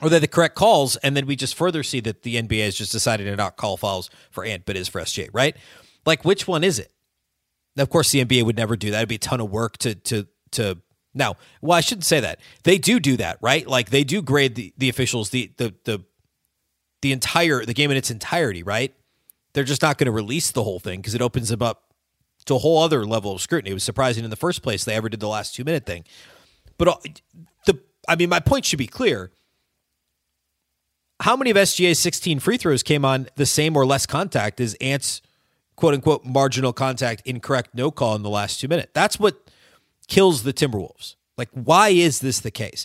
are 0.00 0.08
they 0.08 0.18
the 0.18 0.28
correct 0.28 0.54
calls 0.54 0.96
and 0.96 1.16
then 1.16 1.26
we 1.26 1.34
just 1.34 1.54
further 1.54 1.82
see 1.82 2.00
that 2.00 2.22
the 2.22 2.36
NBA 2.36 2.64
has 2.64 2.76
just 2.76 2.92
decided 2.92 3.24
to 3.24 3.36
not 3.36 3.56
call 3.56 3.76
fouls 3.76 4.10
for 4.30 4.44
ant 4.44 4.64
but 4.66 4.76
is 4.76 4.88
for 4.88 5.00
SJ, 5.00 5.30
right 5.32 5.56
like, 6.08 6.24
which 6.24 6.48
one 6.48 6.64
is 6.64 6.78
it? 6.78 6.90
Now, 7.76 7.82
of 7.82 7.90
course, 7.90 8.10
the 8.10 8.24
NBA 8.24 8.42
would 8.44 8.56
never 8.56 8.76
do 8.76 8.90
that. 8.90 8.96
It'd 8.96 9.10
be 9.10 9.16
a 9.16 9.18
ton 9.18 9.40
of 9.40 9.50
work 9.50 9.76
to 9.78 9.94
to 9.94 10.26
to. 10.52 10.78
Now, 11.14 11.36
well, 11.60 11.76
I 11.76 11.80
shouldn't 11.80 12.06
say 12.06 12.20
that. 12.20 12.40
They 12.64 12.78
do 12.78 12.98
do 12.98 13.18
that, 13.18 13.38
right? 13.42 13.66
Like 13.66 13.90
they 13.90 14.04
do 14.04 14.22
grade 14.22 14.54
the, 14.54 14.72
the 14.78 14.88
officials 14.88 15.30
the 15.30 15.52
the 15.58 15.74
the 15.84 16.04
the 17.02 17.12
entire 17.12 17.64
the 17.64 17.74
game 17.74 17.90
in 17.90 17.96
its 17.96 18.10
entirety, 18.10 18.62
right? 18.62 18.94
They're 19.52 19.64
just 19.64 19.82
not 19.82 19.98
going 19.98 20.06
to 20.06 20.12
release 20.12 20.50
the 20.50 20.62
whole 20.62 20.78
thing 20.78 21.00
because 21.00 21.14
it 21.14 21.22
opens 21.22 21.48
them 21.48 21.62
up 21.62 21.94
to 22.46 22.54
a 22.54 22.58
whole 22.58 22.82
other 22.82 23.04
level 23.04 23.32
of 23.32 23.40
scrutiny. 23.40 23.70
It 23.70 23.74
was 23.74 23.84
surprising 23.84 24.24
in 24.24 24.30
the 24.30 24.36
first 24.36 24.62
place 24.62 24.84
they 24.84 24.94
ever 24.94 25.08
did 25.08 25.20
the 25.20 25.28
last 25.28 25.54
two 25.54 25.64
minute 25.64 25.86
thing. 25.86 26.04
But 26.76 26.88
uh, 26.88 26.96
the 27.66 27.80
I 28.08 28.16
mean, 28.16 28.28
my 28.28 28.40
point 28.40 28.64
should 28.64 28.78
be 28.78 28.86
clear. 28.86 29.30
How 31.20 31.36
many 31.36 31.50
of 31.50 31.56
SGA's 31.56 31.98
16 31.98 32.38
free 32.38 32.56
throws 32.56 32.84
came 32.84 33.04
on 33.04 33.28
the 33.34 33.46
same 33.46 33.76
or 33.76 33.84
less 33.84 34.06
contact 34.06 34.60
as 34.60 34.74
Ant's 34.74 35.20
quote 35.78 35.94
unquote 35.94 36.24
marginal 36.24 36.72
contact 36.72 37.22
incorrect 37.24 37.70
no 37.72 37.90
call 37.92 38.16
in 38.16 38.22
the 38.22 38.28
last 38.28 38.60
two 38.60 38.66
minutes. 38.66 38.90
That's 38.94 39.18
what 39.18 39.48
kills 40.08 40.42
the 40.42 40.52
Timberwolves. 40.52 41.14
Like, 41.36 41.48
why 41.52 41.90
is 41.90 42.18
this 42.18 42.40
the 42.40 42.50
case? 42.50 42.84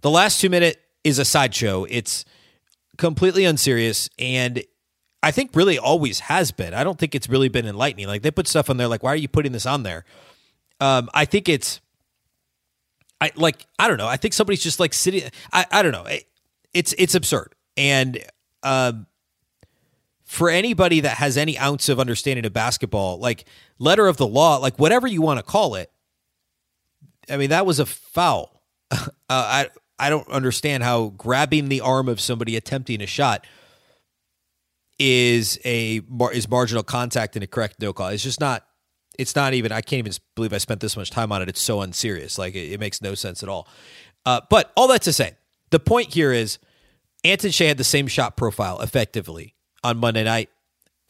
The 0.00 0.10
last 0.10 0.40
two 0.40 0.48
minute 0.48 0.80
is 1.04 1.18
a 1.18 1.24
sideshow. 1.24 1.84
It's 1.84 2.24
completely 3.00 3.44
unserious 3.44 4.08
and 4.18 4.62
I 5.22 5.30
think 5.32 5.50
really 5.54 5.78
always 5.78 6.20
has 6.20 6.52
been. 6.52 6.74
I 6.74 6.84
don't 6.84 6.98
think 6.98 7.14
it's 7.14 7.28
really 7.28 7.48
been 7.48 7.66
enlightening. 7.66 8.06
Like 8.06 8.22
they 8.22 8.30
put 8.30 8.46
stuff 8.46 8.70
on 8.70 8.76
there 8.76 8.86
like 8.88 9.02
why 9.02 9.12
are 9.12 9.16
you 9.16 9.26
putting 9.26 9.52
this 9.52 9.66
on 9.66 9.82
there? 9.82 10.04
Um, 10.80 11.08
I 11.12 11.24
think 11.24 11.48
it's 11.48 11.80
I 13.20 13.32
like 13.34 13.66
I 13.78 13.88
don't 13.88 13.96
know. 13.96 14.06
I 14.06 14.16
think 14.16 14.34
somebody's 14.34 14.62
just 14.62 14.78
like 14.78 14.94
sitting 14.94 15.28
I 15.52 15.66
I 15.72 15.82
don't 15.82 15.92
know. 15.92 16.04
It, 16.04 16.24
it's 16.72 16.94
it's 16.98 17.14
absurd. 17.14 17.54
And 17.76 18.22
um 18.62 19.06
for 20.24 20.48
anybody 20.48 21.00
that 21.00 21.16
has 21.16 21.36
any 21.36 21.58
ounce 21.58 21.88
of 21.88 21.98
understanding 21.98 22.44
of 22.44 22.52
basketball, 22.52 23.18
like 23.18 23.46
letter 23.78 24.06
of 24.06 24.16
the 24.18 24.26
law, 24.26 24.58
like 24.58 24.78
whatever 24.78 25.08
you 25.08 25.22
want 25.22 25.38
to 25.38 25.42
call 25.42 25.74
it. 25.74 25.90
I 27.28 27.36
mean, 27.36 27.50
that 27.50 27.66
was 27.66 27.80
a 27.80 27.86
foul. 27.86 28.62
uh, 28.90 29.06
I 29.28 29.68
I 30.00 30.10
don't 30.10 30.28
understand 30.28 30.82
how 30.82 31.08
grabbing 31.10 31.68
the 31.68 31.82
arm 31.82 32.08
of 32.08 32.20
somebody 32.20 32.56
attempting 32.56 33.02
a 33.02 33.06
shot 33.06 33.46
is 34.98 35.58
a 35.64 36.00
is 36.32 36.48
marginal 36.48 36.82
contact 36.82 37.36
and 37.36 37.42
a 37.42 37.46
correct 37.46 37.76
no 37.80 37.92
call. 37.92 38.08
It's 38.08 38.22
just 38.22 38.40
not. 38.40 38.66
It's 39.18 39.36
not 39.36 39.54
even. 39.54 39.72
I 39.72 39.82
can't 39.82 39.98
even 39.98 40.12
believe 40.34 40.52
I 40.52 40.58
spent 40.58 40.80
this 40.80 40.96
much 40.96 41.10
time 41.10 41.30
on 41.32 41.42
it. 41.42 41.48
It's 41.48 41.60
so 41.60 41.82
unserious. 41.82 42.38
Like 42.38 42.54
it, 42.54 42.72
it 42.72 42.80
makes 42.80 43.02
no 43.02 43.14
sense 43.14 43.42
at 43.42 43.48
all. 43.48 43.68
Uh, 44.24 44.40
but 44.48 44.72
all 44.76 44.88
that 44.88 45.02
to 45.02 45.12
say, 45.12 45.36
the 45.70 45.80
point 45.80 46.14
here 46.14 46.32
is, 46.32 46.58
Ant 47.24 47.44
and 47.44 47.54
Shai 47.54 47.66
had 47.66 47.78
the 47.78 47.84
same 47.84 48.06
shot 48.06 48.36
profile 48.36 48.80
effectively 48.80 49.54
on 49.84 49.98
Monday 49.98 50.24
night. 50.24 50.48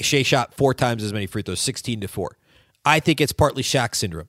Shai 0.00 0.23
shot 0.23 0.54
four 0.54 0.75
times 0.75 1.04
as 1.04 1.12
many 1.12 1.26
free 1.26 1.42
throws, 1.42 1.61
16 1.61 2.00
to 2.00 2.09
4. 2.09 2.37
I 2.85 3.00
think 3.00 3.20
it's 3.20 3.32
partly 3.32 3.62
Shaq 3.62 3.94
syndrome. 3.94 4.28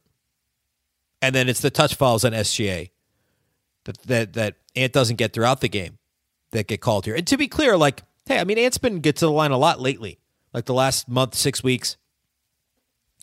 And 1.22 1.34
then 1.34 1.48
it's 1.48 1.62
the 1.62 1.70
touch 1.70 1.96
fouls 1.96 2.26
on 2.26 2.34
SGA. 2.34 2.90
That 3.86 4.02
that 4.04 4.34
that 4.34 4.56
Ant 4.76 4.94
doesn't 4.94 5.18
get 5.18 5.34
throughout 5.34 5.62
the 5.62 5.70
game 5.70 5.98
that 6.52 6.68
get 6.68 6.82
called 6.82 7.06
here. 7.06 7.16
And 7.16 7.26
to 7.28 7.38
be 7.38 7.48
clear, 7.48 7.78
like, 7.78 8.04
hey, 8.26 8.40
I 8.40 8.44
mean, 8.44 8.58
Ant's 8.58 8.78
been 8.78 9.00
get 9.00 9.16
to 9.18 9.26
the 9.26 9.32
line 9.32 9.52
a 9.52 9.58
lot 9.58 9.80
lately, 9.80 10.20
like 10.54 10.66
the 10.66 10.74
last 10.74 11.08
month, 11.08 11.36
six 11.36 11.64
weeks. 11.64 11.98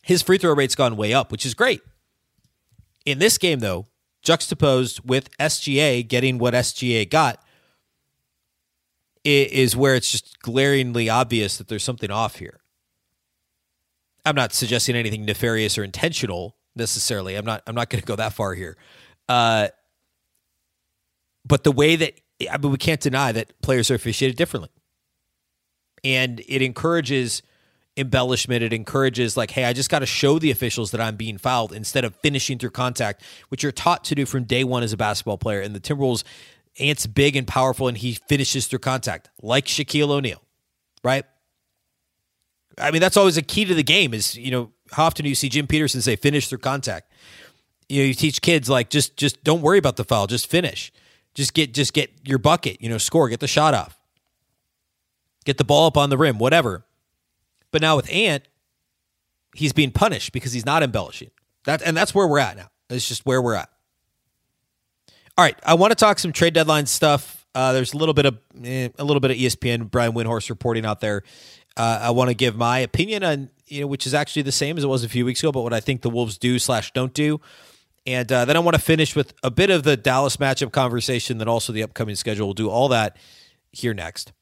His 0.03 0.23
free 0.23 0.39
throw 0.39 0.55
rate's 0.55 0.75
gone 0.75 0.97
way 0.97 1.13
up, 1.13 1.31
which 1.31 1.45
is 1.45 1.55
great. 1.55 1.83
In 3.05 3.19
this 3.19 3.37
game, 3.39 3.61
though, 3.61 3.87
juxtaposed 4.23 5.01
with 5.05 5.37
SGA 5.39 6.07
getting 6.07 6.39
what 6.39 6.55
SGA 6.55 7.09
got, 7.09 7.43
is 9.25 9.77
where 9.77 9.95
it's 9.95 10.11
just 10.11 10.41
glaringly 10.41 11.11
obvious 11.11 11.59
that 11.59 11.69
there's 11.69 11.83
something 11.83 12.11
off 12.11 12.37
here. 12.37 12.61
I'm 14.25 14.35
not 14.35 14.53
suggesting 14.53 14.97
anything 14.97 15.25
nefarious 15.25 15.77
or 15.77 15.85
intentional 15.85 16.57
necessarily. 16.75 17.35
I'm 17.35 17.45
not. 17.45 17.63
I'm 17.67 17.75
not 17.75 17.91
going 17.91 18.01
to 18.01 18.07
go 18.07 18.17
that 18.17 18.33
far 18.33 18.55
here. 18.55 18.77
Uh, 19.29 19.69
but 21.49 21.65
the 21.65 21.73
way 21.73 21.97
that 21.97 22.15
I 22.51 22.59
mean, 22.59 22.71
we 22.71 22.79
can't 22.79 23.01
deny 23.01 23.33
that 23.33 23.61
players 23.63 23.91
are 23.91 23.95
officiated 23.95 24.37
differently, 24.37 24.71
and 26.05 26.41
it 26.47 26.63
encourages 26.63 27.43
embellishment. 27.97 28.63
It 28.63 28.73
encourages 28.73 29.37
like, 29.37 29.51
hey, 29.51 29.65
I 29.65 29.73
just 29.73 29.91
got 29.91 30.01
to 30.01 30.07
show 30.07 30.39
the 30.39 30.51
officials 30.51 30.93
that 30.93 31.01
I'm 31.01 31.17
being 31.17 31.37
fouled 31.37 31.73
instead 31.73 32.05
of 32.05 32.15
finishing 32.17 32.59
through 32.59 32.71
contact, 32.71 33.23
which 33.49 33.63
you're 33.63 33.73
taught 33.73 34.05
to 34.05 34.15
do 34.15 34.25
from 34.25 34.45
day 34.45 34.63
one 34.63 34.83
as 34.83 34.93
a 34.93 34.97
basketball 34.97 35.39
player. 35.39 35.61
And 35.61 35.75
the 35.75 35.81
Timberwolves, 35.81 36.23
Ant's 36.79 37.07
big 37.07 37.35
and 37.35 37.47
powerful, 37.47 37.89
and 37.89 37.97
he 37.99 38.15
finishes 38.29 38.69
through 38.69 38.79
contact 38.79 39.31
like 39.43 39.67
Shaquille 39.67 40.11
O'Neal, 40.11 40.43
right? 41.03 41.25
I 42.81 42.93
mean, 42.93 43.01
that's 43.01 43.17
always 43.17 43.37
a 43.37 43.43
key 43.43 43.65
to 43.65 43.75
the 43.75 43.83
game. 43.83 44.15
Is 44.15 44.37
you 44.37 44.53
know 44.53 44.71
how 44.93 45.07
often 45.07 45.25
do 45.25 45.29
you 45.29 45.35
see 45.35 45.49
Jim 45.49 45.67
Petersen 45.67 46.01
say 46.01 46.15
finish 46.15 46.49
through 46.49 46.59
contact? 46.59 47.13
You 47.89 48.03
know, 48.03 48.07
you 48.07 48.15
teach 48.15 48.41
kids 48.41 48.71
like 48.71 48.91
just 48.91 49.17
just 49.17 49.43
don't 49.43 49.63
worry 49.63 49.79
about 49.79 49.97
the 49.97 50.05
foul, 50.05 50.29
just 50.29 50.47
finish. 50.47 50.93
Just 51.39 51.55
get 51.55 51.73
just 51.73 51.93
get 51.93 52.11
your 52.25 52.39
bucket, 52.39 52.83
you 52.83 52.89
know, 52.89 52.99
score, 52.99 53.29
get 53.29 53.39
the 53.39 53.47
shot 53.47 53.73
off. 53.73 53.97
Get 55.45 55.57
the 55.57 55.63
ball 55.63 55.87
up 55.87 55.97
on 55.97 56.11
the 56.11 56.19
rim, 56.19 56.41
whatever. 56.41 56.85
But 57.71 57.81
now 57.81 57.95
with 57.95 58.13
Ant, 58.13 58.43
he's 59.55 59.73
being 59.73 59.93
punished 59.93 60.33
because 60.33 60.53
he's 60.53 60.67
not 60.67 60.83
embellishing. 60.83 61.31
That 61.65 61.81
and 61.83 61.97
that's 61.97 62.13
where 62.13 62.27
we're 62.27 62.41
at 62.41 62.57
now. 62.57 62.71
It's 62.91 63.07
just 63.07 63.25
where 63.25 63.41
we're 63.41 63.55
at. 63.55 63.71
All 65.37 65.45
right, 65.45 65.55
I 65.65 65.75
want 65.75 65.93
to 65.93 65.95
talk 65.95 66.19
some 66.19 66.33
trade 66.33 66.55
deadline 66.55 66.87
stuff. 66.87 67.47
Uh, 67.55 67.73
there's 67.73 67.93
a 67.93 67.99
little 67.99 68.15
bit 68.15 68.27
of 68.27 68.39
eh, 68.65 68.89
a 68.99 69.05
little 69.05 69.21
bit 69.21 69.31
of 69.31 69.37
ESPN 69.37 69.89
Brian 69.89 70.15
Windhorst 70.15 70.51
reporting 70.51 70.85
out 70.85 70.99
there. 70.99 71.23
Uh, 71.77 72.01
I 72.03 72.11
want 72.11 72.31
to 72.31 72.35
give 72.35 72.57
my 72.57 72.81
opinion 72.81 73.23
on 73.23 73.51
you 73.69 73.83
know 73.83 73.87
which 73.87 74.09
is 74.09 74.13
actually 74.13 74.43
the 74.43 74.51
same 74.51 74.77
as 74.77 74.83
it 74.83 74.89
was 74.89 75.05
a 75.05 75.09
few 75.09 75.25
weeks 75.25 75.41
ago, 75.41 75.53
but 75.53 75.63
what 75.63 75.73
I 75.73 75.79
think 75.79 76.03
the 76.03 76.11
Wolves 76.11 76.37
do 76.37 76.59
slash 76.59 76.93
don't 76.95 77.15
do. 77.15 77.41
And 78.09 78.33
uh, 78.33 78.47
then 78.47 78.57
I 78.57 78.61
want 78.61 78.75
to 78.75 78.81
finish 78.81 79.15
with 79.15 79.35
a 79.43 79.51
bit 79.51 79.69
of 79.69 79.83
the 79.83 79.95
Dallas 79.95 80.39
matchup 80.39 80.73
conversation, 80.73 81.37
then 81.37 81.47
also 81.47 81.75
the 81.75 81.83
upcoming 81.83 82.17
schedule. 82.17 82.47
We'll 82.47 82.55
do 82.55 82.71
all 82.71 82.89
that 82.89 83.19
here 83.71 83.93
next. 83.93 84.33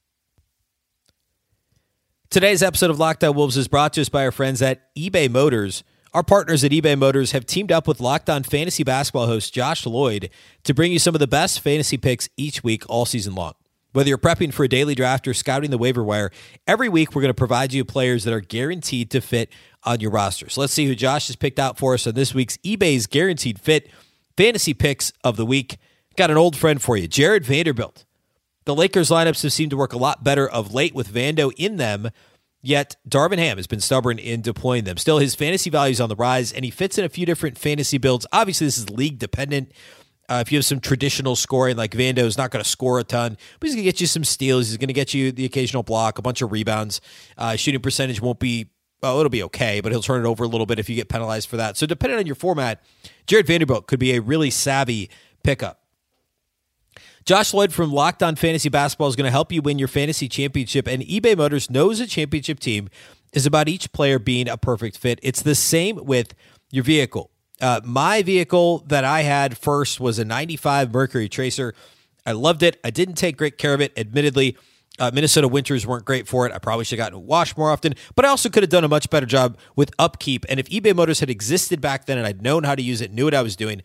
Today's 2.31 2.63
episode 2.63 2.91
of 2.91 3.01
Locked 3.01 3.25
On 3.25 3.35
Wolves 3.35 3.57
is 3.57 3.67
brought 3.67 3.93
to 3.95 4.03
us 4.03 4.09
by 4.09 4.25
our 4.25 4.31
friends 4.31 4.63
at 4.63 4.95
eBay 4.95 5.29
Motors. 5.29 5.83
Our 6.15 6.23
partners 6.23 6.63
at 6.63 6.71
eBay 6.71 6.97
Motors 6.97 7.33
have 7.33 7.45
teamed 7.45 7.73
up 7.73 7.89
with 7.89 8.01
Locked 8.01 8.31
On 8.31 8.45
Fantasy 8.45 8.85
Basketball 8.85 9.27
host 9.27 9.53
Josh 9.53 9.85
Lloyd 9.85 10.31
to 10.63 10.73
bring 10.73 10.93
you 10.93 11.01
some 11.01 11.17
of 11.17 11.19
the 11.19 11.27
best 11.27 11.59
fantasy 11.59 11.97
picks 11.97 12.29
each 12.37 12.63
week 12.63 12.85
all 12.89 13.05
season 13.05 13.35
long. 13.35 13.55
Whether 13.95 14.11
you're 14.11 14.19
prepping 14.19 14.53
for 14.53 14.63
a 14.63 14.69
daily 14.69 14.95
draft 14.95 15.27
or 15.27 15.35
scouting 15.35 15.71
the 15.71 15.79
waiver 15.79 16.05
wire, 16.05 16.31
every 16.69 16.89
week 16.89 17.15
we're 17.15 17.23
going 17.23 17.31
to 17.31 17.35
provide 17.35 17.73
you 17.73 17.85
players 17.85 18.23
that 18.25 18.35
are 18.35 18.41
guaranteed 18.41 19.11
to 19.11 19.21
fit 19.21 19.51
on 19.87 20.01
your 20.01 20.11
roster. 20.11 20.51
So 20.51 20.61
let's 20.61 20.73
see 20.73 20.87
who 20.87 20.95
Josh 20.95 21.29
has 21.29 21.37
picked 21.37 21.59
out 21.59 21.79
for 21.79 21.95
us 21.95 22.07
on 22.07 22.15
this 22.15 22.35
week's 22.35 22.57
eBay's 22.59 23.07
Guaranteed 23.07 23.61
Fit 23.61 23.89
Fantasy 24.37 24.75
Picks 24.75 25.13
of 25.25 25.37
the 25.37 25.47
Week. 25.47 25.79
Got 26.17 26.31
an 26.31 26.37
old 26.37 26.57
friend 26.57 26.83
for 26.83 26.97
you, 26.97 27.07
Jared 27.07 27.45
Vanderbilt. 27.45 28.05
The 28.65 28.75
Lakers 28.75 29.11
lineups 29.11 29.43
have 29.45 29.53
seemed 29.53 29.71
to 29.71 29.77
work 29.77 29.93
a 29.93 29.99
lot 29.99 30.25
better 30.25 30.49
of 30.49 30.75
late 30.75 30.95
with 30.95 31.13
Vando 31.13 31.53
in 31.57 31.77
them, 31.77 32.11
yet 32.63 32.97
Darvin 33.09 33.39
Ham 33.39 33.59
has 33.59 33.69
been 33.69 33.81
stubborn 33.81 34.19
in 34.19 34.41
deploying 34.41 34.85
them. 34.85 34.97
Still, 34.97 35.19
his 35.19 35.37
fantasy 35.37 35.71
value 35.71 35.93
is 35.93 36.01
on 36.01 36.09
the 36.09 36.17
rise, 36.17 36.53
and 36.53 36.65
he 36.65 36.71
fits 36.73 36.99
in 36.99 37.05
a 37.05 37.09
few 37.09 37.25
different 37.25 37.57
fantasy 37.57 37.97
builds. 37.97 38.27
Obviously, 38.33 38.67
this 38.67 38.77
is 38.77 38.91
league 38.91 39.21
dependent. 39.21 39.71
Uh, 40.29 40.43
if 40.45 40.51
you 40.51 40.59
have 40.59 40.65
some 40.65 40.81
traditional 40.81 41.37
scoring, 41.37 41.77
like 41.77 41.93
Vando 41.93 42.25
is 42.25 42.37
not 42.37 42.51
going 42.51 42.63
to 42.63 42.69
score 42.69 42.99
a 42.99 43.05
ton, 43.05 43.37
but 43.61 43.67
he's 43.67 43.77
going 43.77 43.85
to 43.85 43.89
get 43.89 44.01
you 44.01 44.09
some 44.09 44.25
steals. 44.25 44.67
He's 44.69 44.77
going 44.77 44.89
to 44.89 44.95
get 44.95 45.15
you 45.15 45.31
the 45.31 45.45
occasional 45.45 45.85
block, 45.85 46.19
a 46.19 46.23
bunch 46.23 46.43
of 46.43 46.51
rebounds. 46.51 47.01
Uh, 47.39 47.55
shooting 47.55 47.81
percentage 47.81 48.21
won't 48.21 48.41
be 48.41 48.71
it'll 49.19 49.31
be 49.31 49.43
okay, 49.45 49.81
but 49.81 49.93
he'll 49.93 50.03
turn 50.03 50.25
it 50.25 50.29
over 50.29 50.45
a 50.45 50.49
little 50.49 50.67
bit 50.67 50.79
if 50.79 50.89
you 50.89 50.97
get 50.97 51.09
penalized 51.09 51.49
for 51.49 51.57
that. 51.57 51.77
So, 51.77 51.87
depending 51.87 52.19
on 52.19 52.27
your 52.27 52.35
format, 52.35 52.83
Jared 53.27 53.47
Vanderbilt 53.47 53.87
could 53.87 53.99
be 53.99 54.15
a 54.15 54.21
really 54.21 54.51
savvy 54.51 55.11
pickup. 55.43 55.83
Josh 57.25 57.53
Lloyd 57.53 57.73
from 57.73 57.93
Locked 57.93 58.23
On 58.23 58.37
Fantasy 58.37 58.69
Basketball 58.69 59.09
is 59.09 59.17
going 59.17 59.25
to 59.25 59.33
help 59.33 59.51
you 59.51 59.61
win 59.61 59.79
your 59.79 59.89
fantasy 59.89 60.29
championship, 60.29 60.87
and 60.87 61.03
eBay 61.03 61.37
Motors 61.37 61.71
knows 61.71 61.99
a 61.99 62.07
championship 62.07 62.61
team 62.61 62.89
is 63.33 63.47
about 63.47 63.69
each 63.69 63.93
player 63.93 64.19
being 64.19 64.49
a 64.49 64.57
perfect 64.57 64.97
fit. 64.97 65.19
It's 65.23 65.43
the 65.43 65.55
same 65.55 65.97
with 66.05 66.35
your 66.71 66.85
vehicle. 66.85 67.31
Uh, 67.61 67.81
my 67.85 68.23
vehicle 68.23 68.85
that 68.87 69.05
I 69.05 69.23
had 69.23 69.59
first 69.59 69.99
was 69.99 70.19
a 70.19 70.25
95 70.25 70.93
Mercury 70.93 71.29
Tracer. 71.29 71.75
I 72.25 72.33
loved 72.33 72.63
it. 72.63 72.79
I 72.85 72.91
didn't 72.91 73.15
take 73.15 73.37
great 73.37 73.59
care 73.59 73.75
of 73.75 73.81
it, 73.81 73.93
admittedly. 73.97 74.57
Uh, 74.99 75.11
Minnesota 75.13 75.49
winters 75.49 75.87
weren't 75.87 76.05
great 76.05 76.27
for 76.27 76.47
it. 76.47 76.53
I 76.53 76.59
probably 76.59 76.85
should 76.85 76.99
have 76.99 77.11
gotten 77.11 77.27
washed 77.27 77.57
more 77.57 77.71
often, 77.71 77.95
but 78.15 78.25
I 78.25 78.29
also 78.29 78.49
could 78.49 78.63
have 78.63 78.71
done 78.71 78.85
a 78.85 78.89
much 78.89 79.11
better 79.11 79.27
job 79.27 79.59
with 79.75 79.91
upkeep. 79.99 80.47
And 80.49 80.59
if 80.59 80.69
eBay 80.69 80.95
Motors 80.95 81.21
had 81.21 81.31
existed 81.31 81.81
back 81.81 82.07
then 82.07 82.19
and 82.19 82.27
I'd 82.27 82.43
known 82.43 82.65
how 82.65 82.75
to 82.75 82.83
use 82.83 83.01
it, 83.01 83.13
knew 83.13 83.25
what 83.25 83.35
I 83.35 83.43
was 83.43 83.57
doing, 83.57 83.83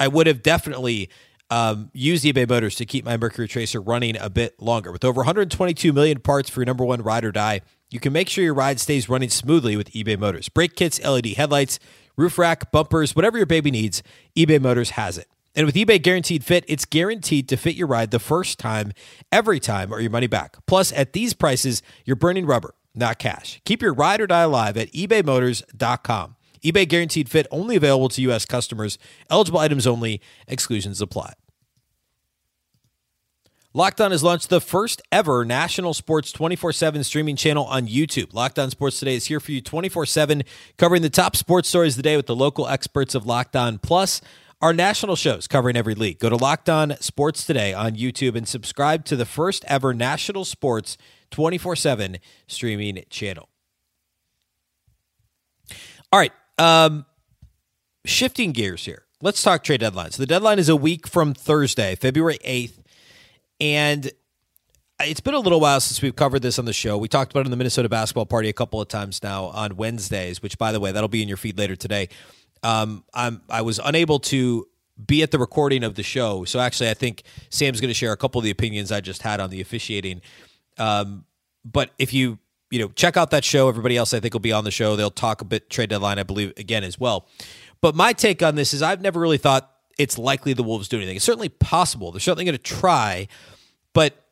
I 0.00 0.08
would 0.08 0.26
have 0.26 0.42
definitely 0.42 1.10
um, 1.50 1.90
used 1.92 2.24
eBay 2.24 2.48
Motors 2.48 2.74
to 2.76 2.86
keep 2.86 3.04
my 3.04 3.16
Mercury 3.16 3.48
Tracer 3.48 3.80
running 3.80 4.16
a 4.18 4.28
bit 4.28 4.60
longer. 4.60 4.92
With 4.92 5.04
over 5.04 5.20
122 5.20 5.92
million 5.92 6.20
parts 6.20 6.50
for 6.50 6.60
your 6.60 6.66
number 6.66 6.84
one 6.84 7.02
ride 7.02 7.24
or 7.24 7.32
die, 7.32 7.62
you 7.90 8.00
can 8.00 8.12
make 8.12 8.28
sure 8.28 8.44
your 8.44 8.54
ride 8.54 8.80
stays 8.80 9.08
running 9.08 9.30
smoothly 9.30 9.76
with 9.76 9.90
eBay 9.92 10.18
Motors. 10.18 10.48
Brake 10.48 10.76
kits, 10.76 11.02
LED 11.02 11.26
headlights, 11.28 11.78
roof 12.16 12.38
rack, 12.38 12.70
bumpers, 12.70 13.16
whatever 13.16 13.38
your 13.38 13.46
baby 13.46 13.70
needs, 13.70 14.02
eBay 14.36 14.60
Motors 14.60 14.90
has 14.90 15.16
it. 15.16 15.28
And 15.58 15.66
with 15.66 15.74
eBay 15.74 16.00
Guaranteed 16.00 16.44
Fit, 16.44 16.64
it's 16.68 16.84
guaranteed 16.84 17.48
to 17.48 17.56
fit 17.56 17.74
your 17.74 17.88
ride 17.88 18.12
the 18.12 18.20
first 18.20 18.60
time, 18.60 18.92
every 19.32 19.58
time, 19.58 19.92
or 19.92 19.98
your 19.98 20.08
money 20.08 20.28
back. 20.28 20.56
Plus, 20.68 20.92
at 20.92 21.14
these 21.14 21.34
prices, 21.34 21.82
you're 22.04 22.14
burning 22.14 22.46
rubber, 22.46 22.76
not 22.94 23.18
cash. 23.18 23.60
Keep 23.64 23.82
your 23.82 23.92
ride 23.92 24.20
or 24.20 24.28
die 24.28 24.42
alive 24.42 24.76
at 24.76 24.92
ebaymotors.com. 24.92 26.36
eBay 26.62 26.88
Guaranteed 26.88 27.28
Fit 27.28 27.48
only 27.50 27.74
available 27.74 28.08
to 28.08 28.22
U.S. 28.22 28.44
customers. 28.44 28.98
Eligible 29.28 29.58
items 29.58 29.84
only. 29.84 30.20
Exclusions 30.46 31.00
apply. 31.00 31.32
Locked 33.74 34.00
On 34.00 34.12
has 34.12 34.22
launched 34.22 34.50
the 34.50 34.60
first 34.60 35.02
ever 35.10 35.44
national 35.44 35.92
sports 35.92 36.30
24 36.30 36.72
7 36.72 37.02
streaming 37.02 37.34
channel 37.34 37.64
on 37.64 37.88
YouTube. 37.88 38.32
Locked 38.32 38.60
On 38.60 38.70
Sports 38.70 39.00
Today 39.00 39.16
is 39.16 39.26
here 39.26 39.40
for 39.40 39.50
you 39.50 39.60
24 39.60 40.06
7, 40.06 40.44
covering 40.78 41.02
the 41.02 41.10
top 41.10 41.34
sports 41.34 41.68
stories 41.68 41.94
of 41.94 41.96
the 41.96 42.02
day 42.02 42.16
with 42.16 42.26
the 42.26 42.36
local 42.36 42.68
experts 42.68 43.16
of 43.16 43.26
Locked 43.26 43.56
On. 43.56 43.78
Plus, 43.78 44.20
our 44.60 44.72
national 44.72 45.16
shows 45.16 45.46
covering 45.46 45.76
every 45.76 45.94
league. 45.94 46.18
Go 46.18 46.28
to 46.28 46.36
Locked 46.36 46.68
On 46.68 46.96
Sports 47.00 47.46
Today 47.46 47.72
on 47.72 47.92
YouTube 47.92 48.34
and 48.34 48.46
subscribe 48.46 49.04
to 49.06 49.16
the 49.16 49.24
first 49.24 49.64
ever 49.68 49.94
national 49.94 50.44
sports 50.44 50.96
24 51.30 51.76
7 51.76 52.18
streaming 52.46 53.04
channel. 53.10 53.48
All 56.12 56.18
right. 56.18 56.32
Um, 56.58 57.06
shifting 58.04 58.52
gears 58.52 58.84
here. 58.84 59.04
Let's 59.20 59.42
talk 59.42 59.64
trade 59.64 59.80
deadlines. 59.80 60.16
The 60.16 60.26
deadline 60.26 60.58
is 60.58 60.68
a 60.68 60.76
week 60.76 61.06
from 61.06 61.34
Thursday, 61.34 61.94
February 61.96 62.38
8th. 62.44 62.78
And 63.60 64.10
it's 65.00 65.20
been 65.20 65.34
a 65.34 65.40
little 65.40 65.60
while 65.60 65.80
since 65.80 66.00
we've 66.00 66.14
covered 66.16 66.42
this 66.42 66.58
on 66.58 66.64
the 66.64 66.72
show. 66.72 66.96
We 66.96 67.08
talked 67.08 67.32
about 67.32 67.40
it 67.40 67.46
in 67.46 67.50
the 67.50 67.56
Minnesota 67.56 67.88
basketball 67.88 68.26
party 68.26 68.48
a 68.48 68.52
couple 68.52 68.80
of 68.80 68.88
times 68.88 69.22
now 69.22 69.46
on 69.46 69.76
Wednesdays, 69.76 70.42
which, 70.42 70.58
by 70.58 70.72
the 70.72 70.80
way, 70.80 70.92
that'll 70.92 71.08
be 71.08 71.22
in 71.22 71.28
your 71.28 71.36
feed 71.36 71.58
later 71.58 71.76
today. 71.76 72.08
Um, 72.62 73.04
I'm 73.14 73.42
I 73.48 73.62
was 73.62 73.80
unable 73.82 74.18
to 74.20 74.66
be 75.04 75.22
at 75.22 75.30
the 75.30 75.38
recording 75.38 75.84
of 75.84 75.94
the 75.94 76.02
show, 76.02 76.44
so 76.44 76.58
actually, 76.58 76.90
I 76.90 76.94
think 76.94 77.22
Sam's 77.50 77.80
going 77.80 77.90
to 77.90 77.94
share 77.94 78.12
a 78.12 78.16
couple 78.16 78.38
of 78.38 78.44
the 78.44 78.50
opinions 78.50 78.90
I 78.90 79.00
just 79.00 79.22
had 79.22 79.40
on 79.40 79.50
the 79.50 79.60
officiating. 79.60 80.22
Um, 80.76 81.24
but 81.64 81.90
if 81.98 82.12
you 82.12 82.38
you 82.70 82.80
know 82.80 82.88
check 82.88 83.16
out 83.16 83.30
that 83.30 83.44
show, 83.44 83.68
everybody 83.68 83.96
else 83.96 84.12
I 84.12 84.20
think 84.20 84.34
will 84.34 84.40
be 84.40 84.52
on 84.52 84.64
the 84.64 84.70
show. 84.70 84.96
They'll 84.96 85.10
talk 85.10 85.40
a 85.40 85.44
bit 85.44 85.70
trade 85.70 85.90
deadline, 85.90 86.18
I 86.18 86.24
believe, 86.24 86.52
again 86.56 86.84
as 86.84 86.98
well. 86.98 87.26
But 87.80 87.94
my 87.94 88.12
take 88.12 88.42
on 88.42 88.56
this 88.56 88.74
is 88.74 88.82
I've 88.82 89.00
never 89.00 89.20
really 89.20 89.38
thought 89.38 89.70
it's 89.98 90.18
likely 90.18 90.52
the 90.52 90.62
Wolves 90.62 90.88
do 90.88 90.96
anything. 90.96 91.16
It's 91.16 91.24
certainly 91.24 91.48
possible. 91.48 92.12
They're 92.12 92.20
certainly 92.20 92.44
going 92.44 92.56
to 92.56 92.62
try, 92.62 93.28
but 93.92 94.24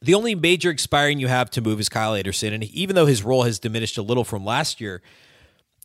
the 0.00 0.14
only 0.14 0.34
major 0.34 0.70
expiring 0.70 1.18
you 1.18 1.28
have 1.28 1.50
to 1.50 1.60
move 1.60 1.80
is 1.80 1.88
Kyle 1.88 2.14
Anderson, 2.14 2.52
and 2.52 2.64
even 2.64 2.94
though 2.94 3.06
his 3.06 3.22
role 3.22 3.42
has 3.42 3.58
diminished 3.58 3.98
a 3.98 4.02
little 4.02 4.24
from 4.24 4.44
last 4.44 4.80
year, 4.80 5.02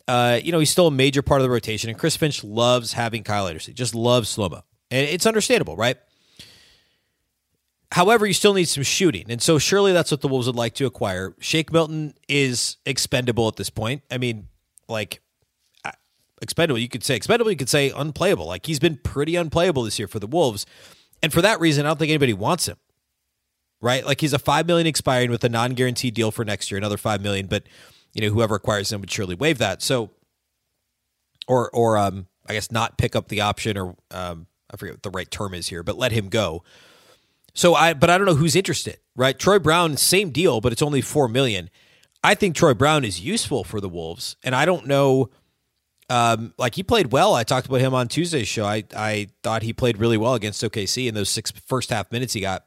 uh, 0.07 0.39
you 0.43 0.51
know 0.51 0.60
he's 0.60 0.69
still 0.69 0.88
a 0.88 0.91
major 0.91 1.22
part 1.22 1.41
of 1.41 1.43
the 1.43 1.50
rotation. 1.50 1.89
And 1.89 1.98
Chris 1.98 2.15
Finch 2.15 2.43
loves 2.43 2.93
having 2.93 3.24
Kyle 3.24 3.48
Anderson, 3.48 3.74
just 3.74 3.95
loves 3.95 4.29
slow 4.29 4.50
mo, 4.50 4.63
and 4.91 5.07
it's 5.07 5.25
understandable, 5.25 5.75
right? 5.75 5.98
However, 7.91 8.25
you 8.25 8.33
still 8.33 8.53
need 8.53 8.65
some 8.65 8.83
shooting, 8.83 9.25
and 9.29 9.41
so 9.41 9.60
surely 9.60 9.93
that's 9.93 10.12
what 10.12 10.22
the 10.22 10.27
Wolves 10.27 10.48
would 10.48 10.55
like 10.55 10.74
to 10.75 10.86
acquire. 10.86 11.36
Shake 11.39 11.72
Milton 11.72 12.15
is 12.27 12.77
expendable 12.86 13.48
at 13.48 13.55
this 13.55 13.69
point. 13.69 14.01
I 14.10 14.17
mean, 14.17 14.48
like 14.88 15.22
expendable. 16.41 16.79
You 16.79 16.89
could 16.89 17.03
say 17.03 17.15
expendable. 17.15 17.51
You 17.51 17.57
could 17.57 17.69
say 17.69 17.91
unplayable. 17.95 18.45
Like 18.45 18.65
he's 18.65 18.79
been 18.79 18.98
pretty 18.98 19.36
unplayable 19.36 19.83
this 19.83 19.98
year 19.98 20.07
for 20.07 20.19
the 20.19 20.27
Wolves, 20.27 20.65
and 21.22 21.31
for 21.31 21.41
that 21.41 21.60
reason, 21.60 21.86
I 21.86 21.89
don't 21.89 21.98
think 21.98 22.10
anybody 22.10 22.33
wants 22.33 22.67
him. 22.67 22.77
Right? 23.81 24.05
Like 24.05 24.22
he's 24.22 24.33
a 24.33 24.39
five 24.39 24.65
million 24.67 24.88
expiring 24.88 25.31
with 25.31 25.43
a 25.43 25.50
non 25.50 25.74
guaranteed 25.74 26.13
deal 26.13 26.31
for 26.31 26.45
next 26.45 26.72
year, 26.72 26.77
another 26.77 26.98
five 26.98 27.22
million. 27.22 27.48
But 27.48 27.63
you 28.13 28.22
know, 28.22 28.34
whoever 28.34 28.55
acquires 28.55 28.91
him 28.91 29.01
would 29.01 29.12
surely 29.12 29.36
waive 29.36 29.58
that. 29.58 29.82
So, 29.82 30.12
or 31.48 31.70
or 31.72 31.98
um, 31.98 32.27
I 32.48 32.53
guess 32.53 32.72
not 32.72 32.98
pick 32.98 33.15
up 33.15 33.27
the 33.27 33.41
option, 33.41 33.77
or 33.77 33.96
um, 34.12 34.48
I 34.72 34.77
forget 34.77 34.96
what 34.96 35.03
the 35.03 35.10
right 35.10 35.29
term 35.29 35.53
is 35.53 35.67
here, 35.67 35.84
but 35.84 35.98
let 35.98 36.12
him 36.12 36.29
go. 36.29 36.63
So 37.53 37.75
I, 37.75 37.93
but 37.93 38.10
I 38.10 38.17
don't 38.17 38.25
know 38.25 38.36
who's 38.36 38.55
interested, 38.55 38.98
right? 39.15 39.38
Troy 39.38 39.60
Brown, 39.60 39.98
same 39.98 40.32
deal, 40.32 40.60
but 40.60 40.72
it's 40.72 40.82
only 40.82 41.01
four 41.01 41.27
million. 41.27 41.70
I 42.24 42.36
think 42.36 42.55
Troy 42.55 42.74
Brown 42.74 43.03
is 43.03 43.20
useful 43.22 43.63
for 43.63 43.82
the 43.82 43.89
Wolves, 43.89 44.36
and 44.43 44.55
I 44.55 44.65
don't 44.65 44.88
know. 44.88 45.29
Um, 46.10 46.53
like 46.58 46.75
he 46.75 46.84
played 46.84 47.12
well. 47.12 47.34
I 47.34 47.43
talked 47.43 47.67
about 47.67 47.82
him 47.82 47.93
on 47.93 48.08
Tuesday's 48.08 48.48
show. 48.48 48.65
I 48.65 48.84
I 48.96 49.29
thought 49.41 49.63
he 49.63 49.74
played 49.74 49.98
really 49.98 50.17
well 50.17 50.34
against 50.34 50.62
OKC 50.62 51.08
in 51.08 51.15
those 51.15 51.29
six 51.29 51.51
first 51.51 51.89
half 51.89 52.12
minutes 52.12 52.34
he 52.34 52.41
got, 52.41 52.65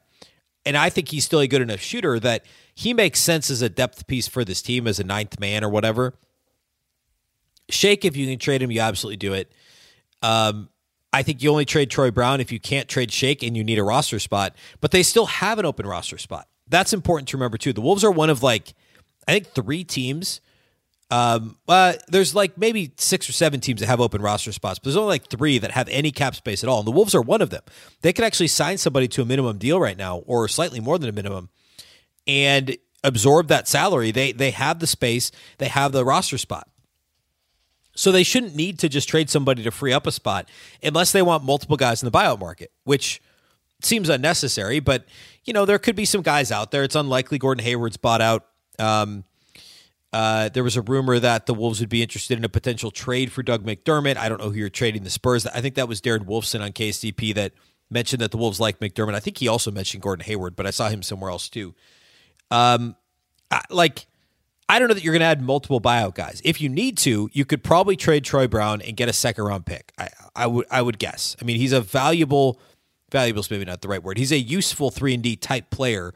and 0.65 0.77
I 0.77 0.89
think 0.89 1.09
he's 1.09 1.25
still 1.25 1.39
a 1.39 1.47
good 1.47 1.61
enough 1.61 1.79
shooter 1.79 2.19
that 2.19 2.45
he 2.77 2.93
makes 2.93 3.19
sense 3.19 3.49
as 3.49 3.63
a 3.63 3.69
depth 3.69 4.05
piece 4.05 4.27
for 4.27 4.45
this 4.45 4.61
team 4.61 4.85
as 4.85 4.99
a 4.99 5.03
ninth 5.03 5.39
man 5.39 5.63
or 5.63 5.69
whatever. 5.69 6.13
Shake, 7.69 8.05
if 8.05 8.15
you 8.15 8.27
can 8.27 8.37
trade 8.37 8.61
him, 8.61 8.69
you 8.69 8.81
absolutely 8.81 9.17
do 9.17 9.33
it. 9.33 9.51
Um, 10.21 10.69
I 11.11 11.23
think 11.23 11.41
you 11.41 11.49
only 11.49 11.65
trade 11.65 11.89
Troy 11.89 12.11
Brown 12.11 12.39
if 12.39 12.51
you 12.51 12.59
can't 12.59 12.87
trade 12.87 13.11
Shake 13.11 13.41
and 13.41 13.57
you 13.57 13.63
need 13.63 13.79
a 13.79 13.83
roster 13.83 14.19
spot, 14.19 14.55
but 14.79 14.91
they 14.91 15.01
still 15.01 15.25
have 15.25 15.57
an 15.57 15.65
open 15.65 15.87
roster 15.87 16.19
spot. 16.19 16.47
That's 16.67 16.93
important 16.93 17.29
to 17.29 17.37
remember 17.37 17.57
too. 17.57 17.73
The 17.73 17.81
Wolves 17.81 18.03
are 18.03 18.11
one 18.11 18.29
of 18.29 18.43
like 18.43 18.75
I 19.27 19.31
think 19.31 19.47
three 19.47 19.83
teams. 19.83 20.39
Um, 21.09 21.57
uh, 21.67 21.93
there's 22.09 22.35
like 22.35 22.59
maybe 22.59 22.91
six 22.97 23.27
or 23.27 23.31
seven 23.31 23.59
teams 23.59 23.79
that 23.79 23.87
have 23.87 23.99
open 23.99 24.21
roster 24.21 24.51
spots, 24.51 24.77
but 24.77 24.83
there's 24.83 24.97
only 24.97 25.09
like 25.09 25.29
three 25.29 25.57
that 25.57 25.71
have 25.71 25.89
any 25.89 26.11
cap 26.11 26.35
space 26.35 26.63
at 26.63 26.69
all. 26.69 26.79
And 26.79 26.87
the 26.87 26.91
Wolves 26.91 27.15
are 27.15 27.23
one 27.23 27.41
of 27.41 27.49
them. 27.49 27.63
They 28.01 28.13
could 28.13 28.23
actually 28.23 28.49
sign 28.49 28.77
somebody 28.77 29.07
to 29.07 29.23
a 29.23 29.25
minimum 29.25 29.57
deal 29.57 29.79
right 29.79 29.97
now, 29.97 30.17
or 30.27 30.47
slightly 30.47 30.79
more 30.79 30.99
than 30.99 31.09
a 31.09 31.13
minimum, 31.13 31.49
and 32.27 32.77
absorb 33.03 33.47
that 33.47 33.67
salary. 33.67 34.11
They 34.11 34.31
they 34.31 34.51
have 34.51 34.79
the 34.79 34.87
space, 34.87 35.31
they 35.57 35.67
have 35.67 35.91
the 35.91 36.05
roster 36.05 36.37
spot. 36.37 36.67
So 37.95 38.11
they 38.11 38.23
shouldn't 38.23 38.55
need 38.55 38.77
to 38.79 38.89
just 38.89 39.09
trade 39.09 39.27
somebody 39.27 39.63
to 39.63 39.71
free 39.71 39.91
up 39.91 40.05
a 40.05 40.11
spot 40.11 40.47
unless 40.83 41.11
they 41.11 41.23
want 41.23 41.43
multiple 41.43 41.77
guys 41.77 42.03
in 42.03 42.05
the 42.05 42.15
buyout 42.15 42.39
market, 42.39 42.71
which 42.83 43.19
seems 43.81 44.07
unnecessary. 44.07 44.79
But, 44.79 45.05
you 45.45 45.53
know, 45.53 45.65
there 45.65 45.79
could 45.79 45.95
be 45.95 46.05
some 46.05 46.21
guys 46.21 46.51
out 46.51 46.69
there. 46.69 46.83
It's 46.83 46.95
unlikely 46.95 47.39
Gordon 47.39 47.65
Hayward's 47.65 47.97
bought 47.97 48.21
out. 48.21 48.45
Um, 48.77 49.23
uh, 50.13 50.49
there 50.49 50.63
was 50.63 50.77
a 50.77 50.83
rumor 50.83 51.19
that 51.19 51.47
the 51.47 51.55
Wolves 51.55 51.79
would 51.79 51.89
be 51.89 52.03
interested 52.03 52.37
in 52.37 52.43
a 52.43 52.49
potential 52.49 52.91
trade 52.91 53.31
for 53.31 53.41
Doug 53.41 53.65
McDermott. 53.65 54.15
I 54.15 54.29
don't 54.29 54.39
know 54.39 54.51
who 54.51 54.59
you're 54.59 54.69
trading 54.69 55.03
the 55.03 55.09
Spurs. 55.09 55.47
I 55.47 55.59
think 55.61 55.73
that 55.73 55.87
was 55.87 55.99
Darren 55.99 56.25
Wolfson 56.25 56.61
on 56.61 56.73
KSTP 56.73 57.33
that 57.33 57.53
mentioned 57.89 58.21
that 58.21 58.29
the 58.29 58.37
Wolves 58.37 58.59
like 58.59 58.79
McDermott. 58.79 59.15
I 59.15 59.19
think 59.19 59.39
he 59.39 59.47
also 59.47 59.71
mentioned 59.71 60.03
Gordon 60.03 60.25
Hayward, 60.25 60.55
but 60.55 60.67
I 60.67 60.69
saw 60.69 60.89
him 60.89 61.01
somewhere 61.01 61.31
else 61.31 61.49
too. 61.49 61.73
Um, 62.51 62.95
like 63.69 64.05
I 64.69 64.79
don't 64.79 64.89
know 64.89 64.93
that 64.93 65.03
you're 65.03 65.13
going 65.13 65.21
to 65.21 65.27
add 65.27 65.41
multiple 65.41 65.79
buyout 65.79 66.15
guys. 66.15 66.41
If 66.43 66.59
you 66.59 66.67
need 66.67 66.97
to, 66.99 67.29
you 67.31 67.45
could 67.45 67.63
probably 67.63 67.95
trade 67.95 68.25
Troy 68.25 68.47
Brown 68.47 68.81
and 68.81 68.97
get 68.97 69.07
a 69.07 69.13
second 69.13 69.45
round 69.45 69.65
pick. 69.65 69.93
I, 69.97 70.09
I 70.35 70.47
would 70.47 70.65
I 70.69 70.81
would 70.81 70.99
guess. 70.99 71.35
I 71.41 71.45
mean, 71.45 71.57
he's 71.57 71.71
a 71.71 71.81
valuable 71.81 72.59
valuable 73.11 73.39
is 73.39 73.49
maybe 73.49 73.65
not 73.65 73.81
the 73.81 73.87
right 73.87 74.03
word. 74.03 74.17
He's 74.17 74.31
a 74.31 74.39
useful 74.39 74.91
three 74.91 75.13
and 75.13 75.23
D 75.23 75.35
type 75.35 75.69
player. 75.69 76.13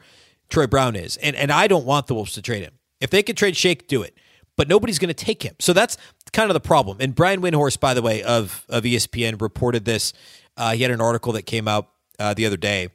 Troy 0.50 0.66
Brown 0.66 0.96
is, 0.96 1.16
and 1.18 1.34
and 1.34 1.50
I 1.50 1.66
don't 1.66 1.86
want 1.86 2.06
the 2.08 2.14
Wolves 2.14 2.32
to 2.32 2.42
trade 2.42 2.62
him. 2.62 2.74
If 3.00 3.10
they 3.10 3.22
could 3.22 3.36
trade 3.36 3.56
Shake, 3.56 3.88
do 3.88 4.02
it. 4.02 4.16
But 4.54 4.68
nobody's 4.68 4.98
going 4.98 5.08
to 5.08 5.14
take 5.14 5.42
him. 5.42 5.56
So 5.58 5.72
that's 5.72 5.96
kind 6.34 6.50
of 6.50 6.54
the 6.54 6.60
problem. 6.60 6.98
And 7.00 7.14
Brian 7.14 7.40
Windhorst, 7.40 7.80
by 7.80 7.94
the 7.94 8.02
way, 8.02 8.22
of 8.22 8.66
of 8.68 8.84
ESPN, 8.84 9.40
reported 9.40 9.86
this. 9.86 10.12
Uh, 10.58 10.72
he 10.72 10.82
had 10.82 10.90
an 10.90 11.00
article 11.00 11.32
that 11.32 11.46
came 11.46 11.66
out 11.66 11.88
uh, 12.18 12.34
the 12.34 12.44
other 12.44 12.58
day. 12.58 12.90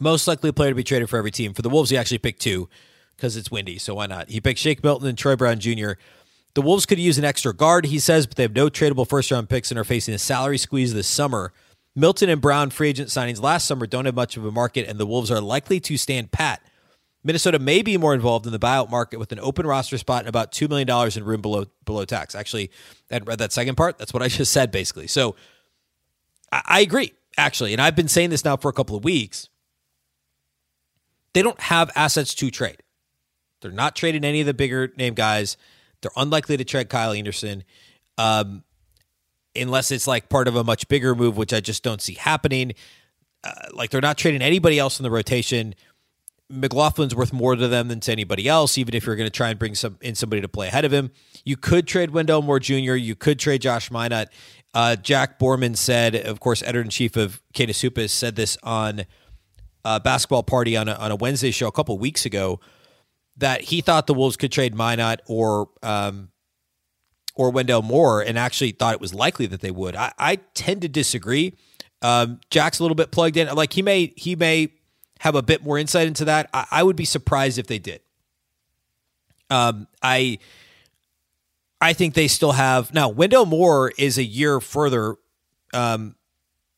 Most 0.00 0.26
likely 0.26 0.50
player 0.50 0.70
to 0.70 0.74
be 0.74 0.82
traded 0.82 1.10
for 1.10 1.18
every 1.18 1.30
team. 1.30 1.52
For 1.52 1.62
the 1.62 1.68
Wolves, 1.68 1.90
he 1.90 1.96
actually 1.96 2.18
picked 2.18 2.40
two 2.40 2.68
because 3.16 3.36
it's 3.36 3.50
windy, 3.50 3.78
so 3.78 3.94
why 3.94 4.06
not? 4.06 4.30
He 4.30 4.40
picked 4.40 4.58
Shake 4.58 4.82
Milton 4.82 5.08
and 5.08 5.18
Troy 5.18 5.36
Brown 5.36 5.60
Jr. 5.60 5.92
The 6.54 6.62
Wolves 6.62 6.86
could 6.86 6.98
use 6.98 7.18
an 7.18 7.24
extra 7.24 7.54
guard, 7.54 7.84
he 7.86 7.98
says, 7.98 8.26
but 8.26 8.36
they 8.36 8.42
have 8.42 8.56
no 8.56 8.68
tradable 8.68 9.06
first 9.06 9.30
round 9.30 9.50
picks 9.50 9.70
and 9.70 9.78
are 9.78 9.84
facing 9.84 10.14
a 10.14 10.18
salary 10.18 10.58
squeeze 10.58 10.94
this 10.94 11.06
summer. 11.06 11.52
Milton 11.94 12.30
and 12.30 12.40
Brown 12.40 12.70
free 12.70 12.88
agent 12.88 13.08
signings 13.10 13.42
last 13.42 13.66
summer 13.66 13.86
don't 13.86 14.06
have 14.06 14.14
much 14.14 14.36
of 14.36 14.44
a 14.44 14.50
market, 14.50 14.88
and 14.88 14.98
the 14.98 15.06
Wolves 15.06 15.30
are 15.30 15.40
likely 15.40 15.78
to 15.80 15.96
stand 15.98 16.32
pat. 16.32 16.62
Minnesota 17.22 17.58
may 17.58 17.82
be 17.82 17.98
more 17.98 18.14
involved 18.14 18.46
in 18.46 18.52
the 18.52 18.58
buyout 18.58 18.90
market 18.90 19.18
with 19.18 19.30
an 19.32 19.40
open 19.40 19.66
roster 19.66 19.98
spot 19.98 20.20
and 20.20 20.28
about 20.28 20.52
$2 20.52 20.68
million 20.68 20.88
in 21.14 21.24
room 21.24 21.42
below 21.42 21.66
below 21.84 22.06
tax. 22.06 22.34
Actually, 22.34 22.70
I 23.10 23.18
read 23.18 23.38
that 23.38 23.52
second 23.52 23.74
part. 23.74 23.98
That's 23.98 24.14
what 24.14 24.22
I 24.22 24.28
just 24.28 24.52
said, 24.52 24.70
basically. 24.70 25.06
So 25.06 25.36
I, 26.50 26.62
I 26.66 26.80
agree, 26.80 27.12
actually. 27.36 27.72
And 27.72 27.82
I've 27.82 27.96
been 27.96 28.08
saying 28.08 28.30
this 28.30 28.44
now 28.44 28.56
for 28.56 28.70
a 28.70 28.72
couple 28.72 28.96
of 28.96 29.04
weeks. 29.04 29.48
They 31.34 31.42
don't 31.42 31.60
have 31.60 31.90
assets 31.94 32.34
to 32.36 32.50
trade. 32.50 32.82
They're 33.60 33.70
not 33.70 33.94
trading 33.94 34.24
any 34.24 34.40
of 34.40 34.46
the 34.46 34.54
bigger 34.54 34.92
name 34.96 35.14
guys. 35.14 35.56
They're 36.00 36.10
unlikely 36.16 36.56
to 36.56 36.64
trade 36.64 36.88
Kyle 36.88 37.12
Anderson, 37.12 37.64
um, 38.16 38.64
unless 39.54 39.90
it's 39.90 40.06
like 40.06 40.28
part 40.28 40.48
of 40.48 40.56
a 40.56 40.64
much 40.64 40.88
bigger 40.88 41.14
move, 41.14 41.36
which 41.36 41.52
I 41.52 41.60
just 41.60 41.82
don't 41.82 42.00
see 42.00 42.14
happening. 42.14 42.72
Uh, 43.44 43.52
like 43.72 43.90
they're 43.90 44.00
not 44.00 44.18
trading 44.18 44.42
anybody 44.42 44.78
else 44.78 44.98
in 44.98 45.02
the 45.02 45.10
rotation. 45.10 45.74
McLaughlin's 46.50 47.14
worth 47.14 47.32
more 47.32 47.54
to 47.54 47.68
them 47.68 47.88
than 47.88 48.00
to 48.00 48.12
anybody 48.12 48.48
else, 48.48 48.76
even 48.76 48.94
if 48.94 49.06
you're 49.06 49.14
going 49.14 49.28
to 49.28 49.36
try 49.36 49.50
and 49.50 49.58
bring 49.58 49.74
some 49.74 49.98
in 50.00 50.14
somebody 50.14 50.42
to 50.42 50.48
play 50.48 50.66
ahead 50.66 50.84
of 50.84 50.92
him. 50.92 51.10
You 51.44 51.56
could 51.56 51.86
trade 51.86 52.10
Wendell 52.10 52.42
Moore 52.42 52.58
Jr. 52.58 52.94
You 52.94 53.14
could 53.14 53.38
trade 53.38 53.62
Josh 53.62 53.90
Minott. 53.90 54.26
Uh, 54.74 54.96
Jack 54.96 55.38
Borman 55.38 55.76
said, 55.76 56.14
of 56.14 56.40
course, 56.40 56.62
editor 56.62 56.80
in 56.80 56.90
chief 56.90 57.16
of 57.16 57.40
Canis 57.54 57.80
Hoopus 57.82 58.12
said 58.12 58.36
this 58.36 58.56
on 58.62 59.04
a 59.84 60.00
basketball 60.00 60.42
party 60.42 60.76
on 60.76 60.88
a, 60.88 60.92
on 60.94 61.10
a 61.10 61.16
Wednesday 61.16 61.50
show 61.50 61.68
a 61.68 61.72
couple 61.72 61.96
weeks 61.98 62.26
ago 62.26 62.60
that 63.36 63.62
he 63.62 63.80
thought 63.80 64.06
the 64.06 64.14
Wolves 64.14 64.36
could 64.36 64.52
trade 64.52 64.74
Minott 64.74 65.18
or 65.26 65.68
um, 65.82 66.30
or 67.34 67.50
Wendell 67.50 67.82
Moore, 67.82 68.20
and 68.20 68.38
actually 68.38 68.72
thought 68.72 68.94
it 68.94 69.00
was 69.00 69.14
likely 69.14 69.46
that 69.46 69.60
they 69.60 69.70
would. 69.70 69.96
I, 69.96 70.12
I 70.18 70.36
tend 70.54 70.82
to 70.82 70.88
disagree. 70.88 71.56
Um, 72.02 72.40
Jack's 72.50 72.78
a 72.80 72.82
little 72.82 72.94
bit 72.94 73.10
plugged 73.10 73.36
in. 73.36 73.48
Like 73.54 73.72
he 73.72 73.82
may 73.82 74.12
he 74.16 74.36
may 74.36 74.72
have 75.20 75.34
a 75.34 75.42
bit 75.42 75.62
more 75.62 75.78
insight 75.78 76.06
into 76.06 76.24
that. 76.26 76.50
I, 76.52 76.66
I 76.70 76.82
would 76.82 76.96
be 76.96 77.04
surprised 77.04 77.58
if 77.58 77.66
they 77.66 77.78
did. 77.78 78.00
Um, 79.48 79.86
I 80.02 80.38
I 81.80 81.92
think 81.92 82.14
they 82.14 82.28
still 82.28 82.52
have 82.52 82.92
now. 82.92 83.08
Wendell 83.08 83.46
Moore 83.46 83.92
is 83.96 84.18
a 84.18 84.24
year 84.24 84.60
further. 84.60 85.16
Um, 85.72 86.16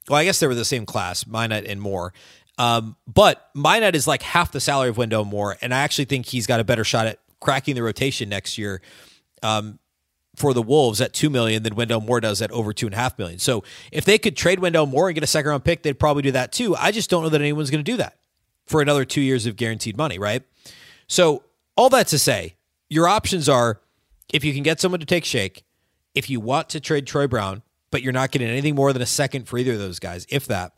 well, 0.08 0.18
I 0.18 0.24
guess 0.24 0.40
they 0.40 0.46
were 0.46 0.54
the 0.54 0.64
same 0.64 0.86
class, 0.86 1.24
Minott 1.24 1.70
and 1.70 1.80
Moore. 1.80 2.12
Um, 2.58 2.96
but 3.06 3.48
Minott 3.54 3.94
is 3.94 4.06
like 4.06 4.22
half 4.22 4.52
the 4.52 4.60
salary 4.60 4.90
of 4.90 4.98
Wendell 4.98 5.24
Moore, 5.24 5.56
and 5.62 5.74
I 5.74 5.78
actually 5.80 6.04
think 6.04 6.26
he's 6.26 6.46
got 6.46 6.60
a 6.60 6.64
better 6.64 6.84
shot 6.84 7.06
at 7.06 7.18
cracking 7.40 7.74
the 7.74 7.82
rotation 7.82 8.28
next 8.28 8.58
year 8.58 8.82
um, 9.42 9.78
for 10.36 10.54
the 10.54 10.62
Wolves 10.62 11.00
at 11.00 11.12
two 11.12 11.30
million 11.30 11.62
than 11.62 11.74
Wendell 11.74 12.00
Moore 12.00 12.20
does 12.20 12.40
at 12.40 12.50
over 12.50 12.72
two 12.72 12.86
and 12.86 12.94
a 12.94 12.98
half 12.98 13.18
million. 13.18 13.38
So 13.38 13.64
if 13.90 14.04
they 14.04 14.18
could 14.18 14.36
trade 14.36 14.60
Wendell 14.60 14.86
Moore 14.86 15.08
and 15.08 15.14
get 15.14 15.24
a 15.24 15.26
second 15.26 15.50
round 15.50 15.64
pick, 15.64 15.82
they'd 15.82 15.98
probably 15.98 16.22
do 16.22 16.32
that 16.32 16.52
too. 16.52 16.76
I 16.76 16.92
just 16.92 17.10
don't 17.10 17.22
know 17.22 17.28
that 17.30 17.40
anyone's 17.40 17.70
going 17.70 17.84
to 17.84 17.90
do 17.90 17.96
that 17.96 18.18
for 18.66 18.80
another 18.80 19.04
two 19.04 19.20
years 19.20 19.46
of 19.46 19.56
guaranteed 19.56 19.96
money, 19.96 20.18
right? 20.18 20.42
So 21.08 21.42
all 21.76 21.88
that 21.90 22.06
to 22.08 22.18
say, 22.18 22.54
your 22.88 23.08
options 23.08 23.48
are 23.48 23.80
if 24.32 24.44
you 24.44 24.54
can 24.54 24.62
get 24.62 24.80
someone 24.80 25.00
to 25.00 25.06
take 25.06 25.24
Shake, 25.24 25.64
if 26.14 26.30
you 26.30 26.40
want 26.40 26.68
to 26.70 26.80
trade 26.80 27.06
Troy 27.06 27.26
Brown, 27.26 27.62
but 27.90 28.02
you're 28.02 28.12
not 28.12 28.30
getting 28.30 28.48
anything 28.48 28.74
more 28.74 28.92
than 28.92 29.02
a 29.02 29.06
second 29.06 29.48
for 29.48 29.58
either 29.58 29.72
of 29.72 29.78
those 29.78 29.98
guys, 29.98 30.26
if 30.30 30.46
that 30.46 30.72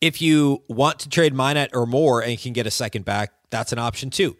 if 0.00 0.22
you 0.22 0.62
want 0.68 1.00
to 1.00 1.08
trade 1.08 1.34
Minott 1.34 1.70
or 1.74 1.86
Moore 1.86 2.22
and 2.22 2.38
can 2.38 2.52
get 2.52 2.66
a 2.66 2.70
second 2.70 3.04
back, 3.04 3.32
that's 3.50 3.72
an 3.72 3.78
option 3.78 4.10
too. 4.10 4.36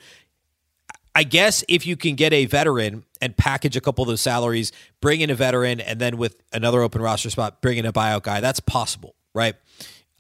I 1.15 1.25
guess 1.25 1.65
if 1.69 1.87
you 1.87 1.97
can 1.97 2.15
get 2.15 2.33
a 2.33 2.47
veteran 2.47 3.05
and 3.21 3.37
package 3.37 3.77
a 3.77 3.81
couple 3.81 4.03
of 4.03 4.09
those 4.09 4.21
salaries, 4.21 4.73
bring 5.01 5.21
in 5.21 5.29
a 5.29 5.35
veteran, 5.35 5.81
and 5.81 6.01
then 6.01 6.17
with 6.17 6.37
another 6.53 6.81
open 6.83 7.03
roster 7.03 7.31
spot, 7.31 7.61
bring 7.61 7.79
in 7.79 7.85
a 7.85 7.93
buyout 7.93 8.23
guy, 8.23 8.41
that's 8.41 8.61
possible, 8.61 9.15
right? 9.35 9.57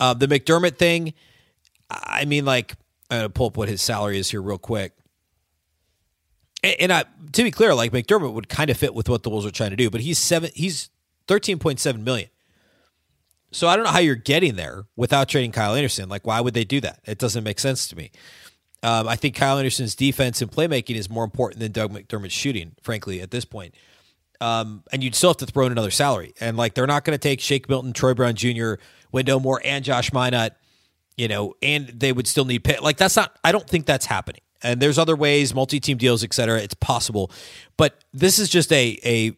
Uh, 0.00 0.14
the 0.14 0.26
McDermott 0.26 0.76
thing, 0.76 1.14
I 1.90 2.24
mean, 2.24 2.44
like, 2.44 2.74
I'm 3.08 3.18
going 3.18 3.28
to 3.28 3.32
pull 3.32 3.46
up 3.46 3.56
what 3.56 3.68
his 3.68 3.80
salary 3.80 4.18
is 4.18 4.30
here 4.30 4.42
real 4.42 4.58
quick. 4.58 4.92
And, 6.62 6.76
and 6.80 6.92
I, 6.92 7.04
to 7.32 7.42
be 7.42 7.50
clear, 7.50 7.74
like 7.74 7.92
McDermott 7.92 8.32
would 8.32 8.48
kind 8.48 8.68
of 8.68 8.76
fit 8.76 8.94
with 8.94 9.08
what 9.08 9.22
the 9.22 9.30
Wolves 9.30 9.46
are 9.46 9.50
trying 9.50 9.70
to 9.70 9.76
do, 9.76 9.90
but 9.90 10.00
he's 10.00 10.18
seven, 10.18 10.50
he's 10.54 10.90
13.7 11.28 12.02
million. 12.02 12.28
So 13.52 13.68
I 13.68 13.76
don't 13.76 13.84
know 13.84 13.90
how 13.90 13.98
you're 13.98 14.14
getting 14.14 14.54
there 14.56 14.84
without 14.96 15.28
trading 15.28 15.52
Kyle 15.52 15.74
Anderson. 15.74 16.08
Like, 16.08 16.26
why 16.26 16.40
would 16.40 16.54
they 16.54 16.64
do 16.64 16.80
that? 16.80 17.00
It 17.04 17.18
doesn't 17.18 17.42
make 17.42 17.58
sense 17.58 17.88
to 17.88 17.96
me. 17.96 18.10
Um, 18.82 19.08
I 19.08 19.16
think 19.16 19.34
Kyle 19.34 19.58
Anderson's 19.58 19.94
defense 19.94 20.40
and 20.40 20.50
playmaking 20.50 20.96
is 20.96 21.10
more 21.10 21.24
important 21.24 21.60
than 21.60 21.72
Doug 21.72 21.92
McDermott's 21.92 22.32
shooting, 22.32 22.72
frankly, 22.82 23.20
at 23.20 23.30
this 23.30 23.44
point. 23.44 23.74
Um, 24.40 24.84
and 24.92 25.04
you'd 25.04 25.14
still 25.14 25.30
have 25.30 25.36
to 25.38 25.46
throw 25.46 25.66
in 25.66 25.72
another 25.72 25.90
salary. 25.90 26.32
And 26.40 26.56
like, 26.56 26.74
they're 26.74 26.86
not 26.86 27.04
going 27.04 27.18
to 27.18 27.18
take 27.18 27.40
Shake 27.40 27.68
Milton, 27.68 27.92
Troy 27.92 28.14
Brown 28.14 28.34
Jr., 28.34 28.74
Wendell 29.12 29.40
Moore, 29.40 29.60
and 29.64 29.84
Josh 29.84 30.10
Minott, 30.12 30.52
you 31.16 31.28
know, 31.28 31.54
and 31.60 31.88
they 31.88 32.12
would 32.12 32.26
still 32.26 32.46
need 32.46 32.64
pay. 32.64 32.78
Like, 32.78 32.96
that's 32.96 33.16
not, 33.16 33.36
I 33.44 33.52
don't 33.52 33.68
think 33.68 33.84
that's 33.84 34.06
happening. 34.06 34.40
And 34.62 34.80
there's 34.80 34.98
other 34.98 35.16
ways, 35.16 35.54
multi-team 35.54 35.96
deals, 35.96 36.22
et 36.22 36.32
cetera. 36.32 36.60
It's 36.60 36.74
possible, 36.74 37.30
but 37.76 38.04
this 38.12 38.38
is 38.38 38.50
just 38.50 38.70
a 38.72 38.98
a 39.04 39.32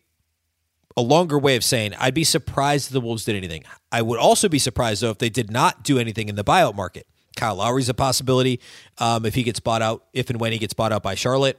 a 0.97 1.03
longer 1.03 1.39
way 1.39 1.57
of 1.57 1.65
saying 1.65 1.95
I'd 1.99 2.15
be 2.15 2.25
surprised 2.25 2.89
if 2.89 2.93
the 2.93 3.01
Wolves 3.01 3.25
did 3.25 3.37
anything. 3.37 3.65
I 3.91 4.03
would 4.03 4.19
also 4.19 4.49
be 4.49 4.59
surprised 4.59 5.03
though 5.03 5.11
if 5.11 5.19
they 5.19 5.31
did 5.31 5.51
not 5.51 5.83
do 5.83 5.99
anything 5.99 6.29
in 6.29 6.35
the 6.35 6.45
buyout 6.45 6.75
market. 6.75 7.07
Kyle 7.37 7.57
Lowry's 7.57 7.89
a 7.89 7.95
possibility 7.95 8.61
um, 8.99 9.25
if 9.25 9.35
he 9.35 9.43
gets 9.43 9.59
bought 9.61 9.81
out, 9.81 10.05
if 10.13 10.29
and 10.29 10.39
when 10.39 10.53
he 10.53 10.59
gets 10.59 10.75
bought 10.75 10.93
out 10.93 11.03
by 11.03 11.15
Charlotte. 11.15 11.59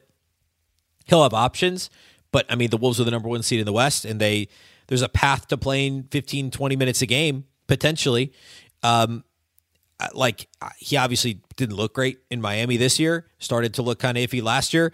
He'll 1.05 1.23
have 1.23 1.33
options, 1.33 1.89
but 2.31 2.45
I 2.49 2.55
mean 2.55 2.69
the 2.69 2.77
Wolves 2.77 2.99
are 3.01 3.03
the 3.03 3.11
number 3.11 3.27
one 3.27 3.43
seed 3.43 3.59
in 3.59 3.65
the 3.65 3.73
West, 3.73 4.05
and 4.05 4.21
they 4.21 4.47
there's 4.87 5.01
a 5.01 5.09
path 5.09 5.47
to 5.47 5.57
playing 5.57 6.03
15, 6.11 6.51
20 6.51 6.75
minutes 6.75 7.01
a 7.01 7.05
game 7.05 7.45
potentially. 7.67 8.31
Um, 8.83 9.23
like 10.13 10.47
he 10.77 10.97
obviously 10.97 11.39
didn't 11.55 11.75
look 11.75 11.93
great 11.93 12.19
in 12.29 12.41
Miami 12.41 12.77
this 12.77 12.99
year. 12.99 13.27
Started 13.39 13.73
to 13.75 13.81
look 13.81 13.99
kind 13.99 14.17
of 14.17 14.29
iffy 14.29 14.43
last 14.43 14.73
year 14.73 14.91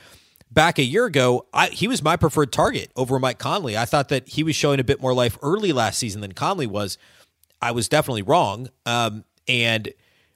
back 0.52 0.80
a 0.80 0.84
year 0.84 1.06
ago, 1.06 1.46
I, 1.54 1.68
he 1.68 1.88
was 1.88 2.02
my 2.02 2.16
preferred 2.16 2.52
target 2.52 2.92
over 2.96 3.20
Mike 3.20 3.40
Conley. 3.40 3.78
I 3.78 3.86
thought 3.86 4.10
that 4.10 4.28
he 4.28 4.44
was 4.44 4.56
showing 4.56 4.80
a 4.80 4.84
bit 4.84 5.02
more 5.02 5.14
life 5.14 5.38
early 5.42 5.72
last 5.72 6.00
season 6.00 6.22
than 6.22 6.34
Conley 6.34 6.68
was. 6.68 6.98
I 7.62 7.72
was 7.72 7.90
definitely 7.90 8.22
wrong. 8.22 8.70
Um, 8.86 9.26
and 9.48 9.90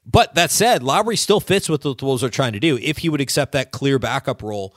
but 0.06 0.36
that 0.36 0.52
said, 0.52 0.84
Lowry 0.84 1.16
still 1.16 1.40
fits 1.40 1.70
what 1.70 1.82
the 1.82 1.96
Wolves 2.02 2.24
are 2.24 2.30
trying 2.30 2.54
to 2.54 2.60
do. 2.60 2.78
If 2.82 3.00
he 3.00 3.10
would 3.10 3.22
accept 3.22 3.54
that 3.54 3.72
clear 3.72 4.00
backup 4.00 4.44
role, 4.44 4.76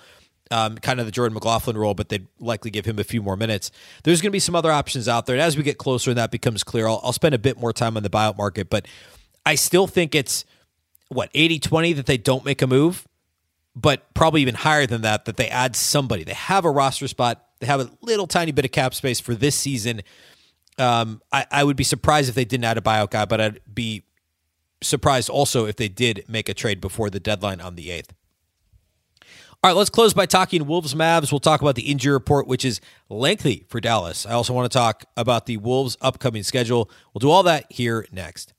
um, 0.52 0.78
kind 0.78 1.00
of 1.00 1.06
the 1.06 1.12
Jordan 1.12 1.34
McLaughlin 1.34 1.76
role, 1.76 1.94
but 1.94 2.08
they'd 2.08 2.28
likely 2.38 2.70
give 2.70 2.84
him 2.84 3.00
a 3.00 3.04
few 3.04 3.20
more 3.20 3.36
minutes. 3.36 3.72
There's 4.04 4.20
going 4.20 4.30
to 4.30 4.32
be 4.32 4.38
some 4.38 4.54
other 4.54 4.70
options 4.70 5.08
out 5.08 5.26
there. 5.26 5.34
And 5.34 5.42
as 5.42 5.56
we 5.56 5.64
get 5.64 5.78
closer 5.78 6.10
and 6.10 6.18
that 6.18 6.30
becomes 6.30 6.62
clear, 6.62 6.86
I'll, 6.86 7.00
I'll 7.02 7.12
spend 7.12 7.34
a 7.34 7.38
bit 7.38 7.58
more 7.58 7.72
time 7.72 7.96
on 7.96 8.04
the 8.04 8.10
buyout 8.10 8.36
market. 8.38 8.70
But 8.70 8.86
I 9.44 9.56
still 9.56 9.88
think 9.88 10.14
it's 10.14 10.44
what 11.08 11.30
80 11.34 11.58
20 11.58 11.92
that 11.94 12.06
they 12.06 12.16
don't 12.16 12.44
make 12.44 12.62
a 12.62 12.66
move 12.66 13.06
but 13.76 14.12
probably 14.14 14.40
even 14.40 14.54
higher 14.54 14.86
than 14.86 15.02
that, 15.02 15.26
that 15.26 15.36
they 15.36 15.48
add 15.48 15.76
somebody. 15.76 16.24
They 16.24 16.32
have 16.32 16.64
a 16.64 16.70
roster 16.70 17.06
spot. 17.06 17.44
They 17.60 17.66
have 17.66 17.80
a 17.80 17.90
little 18.00 18.26
tiny 18.26 18.50
bit 18.50 18.64
of 18.64 18.72
cap 18.72 18.94
space 18.94 19.20
for 19.20 19.34
this 19.34 19.54
season. 19.54 20.02
Um, 20.78 21.20
I, 21.30 21.46
I 21.50 21.62
would 21.62 21.76
be 21.76 21.84
surprised 21.84 22.30
if 22.30 22.34
they 22.34 22.46
didn't 22.46 22.64
add 22.64 22.78
a 22.78 22.80
buyout 22.80 23.10
guy, 23.10 23.26
but 23.26 23.40
I'd 23.40 23.60
be 23.72 24.04
surprised 24.82 25.28
also 25.28 25.66
if 25.66 25.76
they 25.76 25.88
did 25.88 26.24
make 26.26 26.48
a 26.48 26.54
trade 26.54 26.80
before 26.80 27.10
the 27.10 27.20
deadline 27.20 27.60
on 27.60 27.76
the 27.76 27.88
8th. 27.88 28.10
All 29.62 29.70
right, 29.70 29.76
let's 29.76 29.90
close 29.90 30.14
by 30.14 30.26
talking 30.26 30.66
Wolves 30.66 30.94
Mavs. 30.94 31.32
We'll 31.32 31.40
talk 31.40 31.60
about 31.60 31.74
the 31.74 31.90
injury 31.90 32.12
report, 32.12 32.46
which 32.46 32.64
is 32.64 32.80
lengthy 33.08 33.66
for 33.68 33.80
Dallas. 33.80 34.24
I 34.24 34.32
also 34.32 34.52
want 34.52 34.70
to 34.70 34.78
talk 34.78 35.04
about 35.16 35.46
the 35.46 35.56
Wolves' 35.56 35.96
upcoming 36.00 36.42
schedule. 36.44 36.90
We'll 37.12 37.20
do 37.20 37.30
all 37.30 37.42
that 37.42 37.70
here 37.70 38.06
next. 38.12 38.52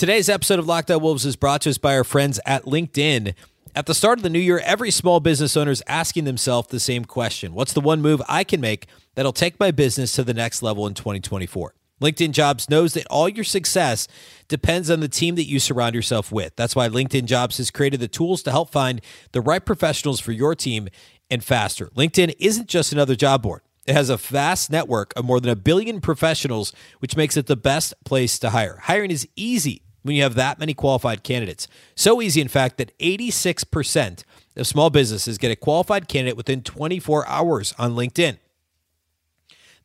Today's 0.00 0.30
episode 0.30 0.58
of 0.58 0.66
Locked 0.66 0.90
On 0.90 1.02
Wolves 1.02 1.26
is 1.26 1.36
brought 1.36 1.60
to 1.60 1.68
us 1.68 1.76
by 1.76 1.94
our 1.94 2.04
friends 2.04 2.40
at 2.46 2.64
LinkedIn. 2.64 3.34
At 3.76 3.84
the 3.84 3.94
start 3.94 4.18
of 4.18 4.22
the 4.22 4.30
new 4.30 4.38
year, 4.38 4.58
every 4.64 4.90
small 4.90 5.20
business 5.20 5.58
owner 5.58 5.72
is 5.72 5.82
asking 5.86 6.24
themselves 6.24 6.68
the 6.68 6.80
same 6.80 7.04
question 7.04 7.52
What's 7.52 7.74
the 7.74 7.82
one 7.82 8.00
move 8.00 8.22
I 8.26 8.42
can 8.42 8.62
make 8.62 8.86
that'll 9.14 9.34
take 9.34 9.60
my 9.60 9.70
business 9.70 10.12
to 10.12 10.24
the 10.24 10.32
next 10.32 10.62
level 10.62 10.86
in 10.86 10.94
2024? 10.94 11.74
LinkedIn 12.00 12.30
Jobs 12.30 12.70
knows 12.70 12.94
that 12.94 13.06
all 13.08 13.28
your 13.28 13.44
success 13.44 14.08
depends 14.48 14.88
on 14.88 15.00
the 15.00 15.06
team 15.08 15.34
that 15.34 15.44
you 15.44 15.60
surround 15.60 15.94
yourself 15.94 16.32
with. 16.32 16.56
That's 16.56 16.74
why 16.74 16.88
LinkedIn 16.88 17.26
Jobs 17.26 17.58
has 17.58 17.70
created 17.70 18.00
the 18.00 18.08
tools 18.08 18.42
to 18.44 18.50
help 18.50 18.72
find 18.72 19.02
the 19.32 19.42
right 19.42 19.62
professionals 19.62 20.18
for 20.18 20.32
your 20.32 20.54
team 20.54 20.88
and 21.30 21.44
faster. 21.44 21.88
LinkedIn 21.88 22.34
isn't 22.38 22.68
just 22.68 22.94
another 22.94 23.16
job 23.16 23.42
board. 23.42 23.60
It 23.86 23.92
has 23.92 24.08
a 24.08 24.16
vast 24.16 24.70
network 24.70 25.12
of 25.14 25.26
more 25.26 25.40
than 25.40 25.50
a 25.50 25.56
billion 25.56 26.00
professionals, 26.00 26.72
which 27.00 27.18
makes 27.18 27.36
it 27.36 27.48
the 27.48 27.56
best 27.56 27.92
place 28.06 28.38
to 28.38 28.48
hire. 28.48 28.78
Hiring 28.84 29.10
is 29.10 29.28
easy 29.36 29.82
when 30.02 30.16
you 30.16 30.22
have 30.22 30.34
that 30.34 30.58
many 30.58 30.74
qualified 30.74 31.22
candidates. 31.22 31.68
So 31.94 32.20
easy, 32.20 32.40
in 32.40 32.48
fact, 32.48 32.78
that 32.78 32.96
86% 32.98 34.24
of 34.56 34.66
small 34.66 34.90
businesses 34.90 35.38
get 35.38 35.50
a 35.50 35.56
qualified 35.56 36.08
candidate 36.08 36.36
within 36.36 36.62
24 36.62 37.26
hours 37.26 37.74
on 37.78 37.92
LinkedIn. 37.92 38.38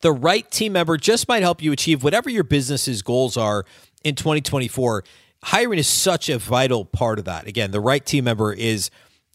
The 0.00 0.12
right 0.12 0.50
team 0.50 0.72
member 0.72 0.96
just 0.96 1.28
might 1.28 1.42
help 1.42 1.62
you 1.62 1.72
achieve 1.72 2.02
whatever 2.02 2.28
your 2.28 2.44
business's 2.44 3.02
goals 3.02 3.36
are 3.36 3.64
in 4.04 4.14
2024. 4.14 5.04
Hiring 5.44 5.78
is 5.78 5.88
such 5.88 6.28
a 6.28 6.38
vital 6.38 6.84
part 6.84 7.18
of 7.18 7.24
that. 7.24 7.46
Again, 7.46 7.70
the 7.70 7.80
right 7.80 8.04
team 8.04 8.24
member 8.24 8.52
is 8.52 8.90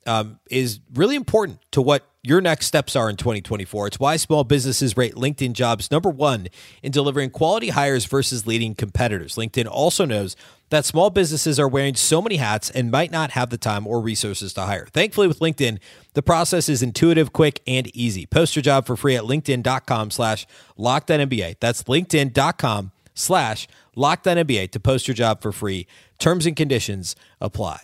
um, 0.06 0.40
is 0.50 0.80
really 0.94 1.16
important 1.16 1.60
to 1.72 1.82
what 1.82 2.11
your 2.24 2.40
next 2.40 2.68
steps 2.68 2.96
are 2.96 3.10
in 3.10 3.16
2024. 3.16 3.88
It's 3.88 4.00
why 4.00 4.16
small 4.16 4.44
businesses 4.44 4.96
rate 4.96 5.16
LinkedIn 5.16 5.54
jobs 5.54 5.90
number 5.90 6.10
one 6.10 6.48
in 6.84 6.92
delivering 6.92 7.32
quality 7.32 7.70
hires 7.70 8.06
versus 8.06 8.46
leading 8.46 8.76
competitors. 8.76 9.36
LinkedIn 9.36 9.68
also 9.68 10.06
knows 10.06 10.36
that 10.70 10.86
small 10.86 11.10
businesses 11.10 11.60
are 11.60 11.68
wearing 11.68 11.96
so 11.96 12.22
many 12.22 12.38
hats 12.38 12.70
and 12.70 12.92
might 12.92 13.12
not 13.12 13.32
have 13.32 13.50
the 13.50 13.58
time 13.58 13.88
or 13.88 14.00
resources 14.00 14.54
to 14.54 14.62
hire. 14.62 14.88
Thankfully, 14.94 15.28
with 15.28 15.40
LinkedIn, 15.40 15.80
the 16.14 16.22
process 16.22 16.70
is 16.70 16.84
intuitive, 16.84 17.34
quick, 17.34 17.62
and 17.66 17.88
easy. 17.96 18.26
Post 18.26 18.56
your 18.56 18.64
job 18.64 18.86
for 18.86 18.96
free 18.96 19.16
at 19.16 19.24
LinkedIn.com 19.24 20.12
slash 20.12 20.46
LockedOnNBA. 20.78 21.58
That's 21.60 21.84
LinkedIn.com 21.84 22.92
slash 23.16 23.68
LockedOnNBA 23.98 24.72
to 24.72 24.80
post 24.80 25.08
your 25.08 25.16
job 25.16 25.42
for 25.42 25.52
free. 25.52 25.88
Terms 26.20 26.46
and 26.46 26.56
conditions 26.56 27.16
apply. 27.42 27.80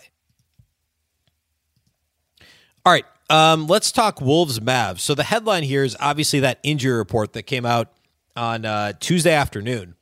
All 2.86 2.92
right, 2.92 3.04
um, 3.30 3.66
let's 3.66 3.92
talk 3.92 4.20
Wolves 4.20 4.60
Mavs. 4.60 5.00
So 5.00 5.14
the 5.14 5.24
headline 5.24 5.62
here 5.62 5.84
is 5.84 5.96
obviously 6.00 6.40
that 6.40 6.58
injury 6.62 6.96
report 6.96 7.32
that 7.34 7.42
came 7.44 7.66
out 7.66 7.92
on 8.36 8.64
uh, 8.64 8.92
Tuesday 9.00 9.32
afternoon. 9.32 9.94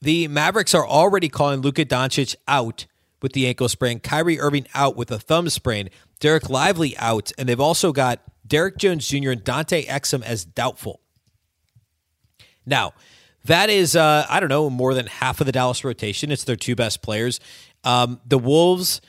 The 0.00 0.26
Mavericks 0.28 0.74
are 0.74 0.86
already 0.86 1.28
calling 1.28 1.60
Luka 1.60 1.84
Doncic 1.84 2.34
out 2.48 2.86
with 3.22 3.32
the 3.32 3.46
ankle 3.46 3.68
sprain, 3.68 4.00
Kyrie 4.00 4.40
Irving 4.40 4.66
out 4.74 4.96
with 4.96 5.12
a 5.12 5.18
thumb 5.18 5.48
sprain, 5.48 5.90
Dereck 6.20 6.50
Lively 6.50 6.96
out, 6.98 7.30
and 7.38 7.48
they've 7.48 7.60
also 7.60 7.92
got 7.92 8.20
Derrick 8.44 8.76
Jones 8.76 9.06
Jr. 9.06 9.30
and 9.30 9.44
Dante 9.44 9.86
Exum 9.86 10.22
as 10.22 10.44
doubtful. 10.44 11.00
Now, 12.66 12.94
that 13.44 13.70
is, 13.70 13.96
uh, 13.96 14.26
I 14.28 14.40
don't 14.40 14.48
know, 14.48 14.68
more 14.70 14.94
than 14.94 15.06
half 15.06 15.40
of 15.40 15.46
the 15.46 15.52
Dallas 15.52 15.84
rotation. 15.84 16.30
It's 16.30 16.44
their 16.44 16.56
two 16.56 16.74
best 16.76 17.02
players. 17.02 17.40
Um, 17.84 18.20
the 18.26 18.38
Wolves, 18.38 19.00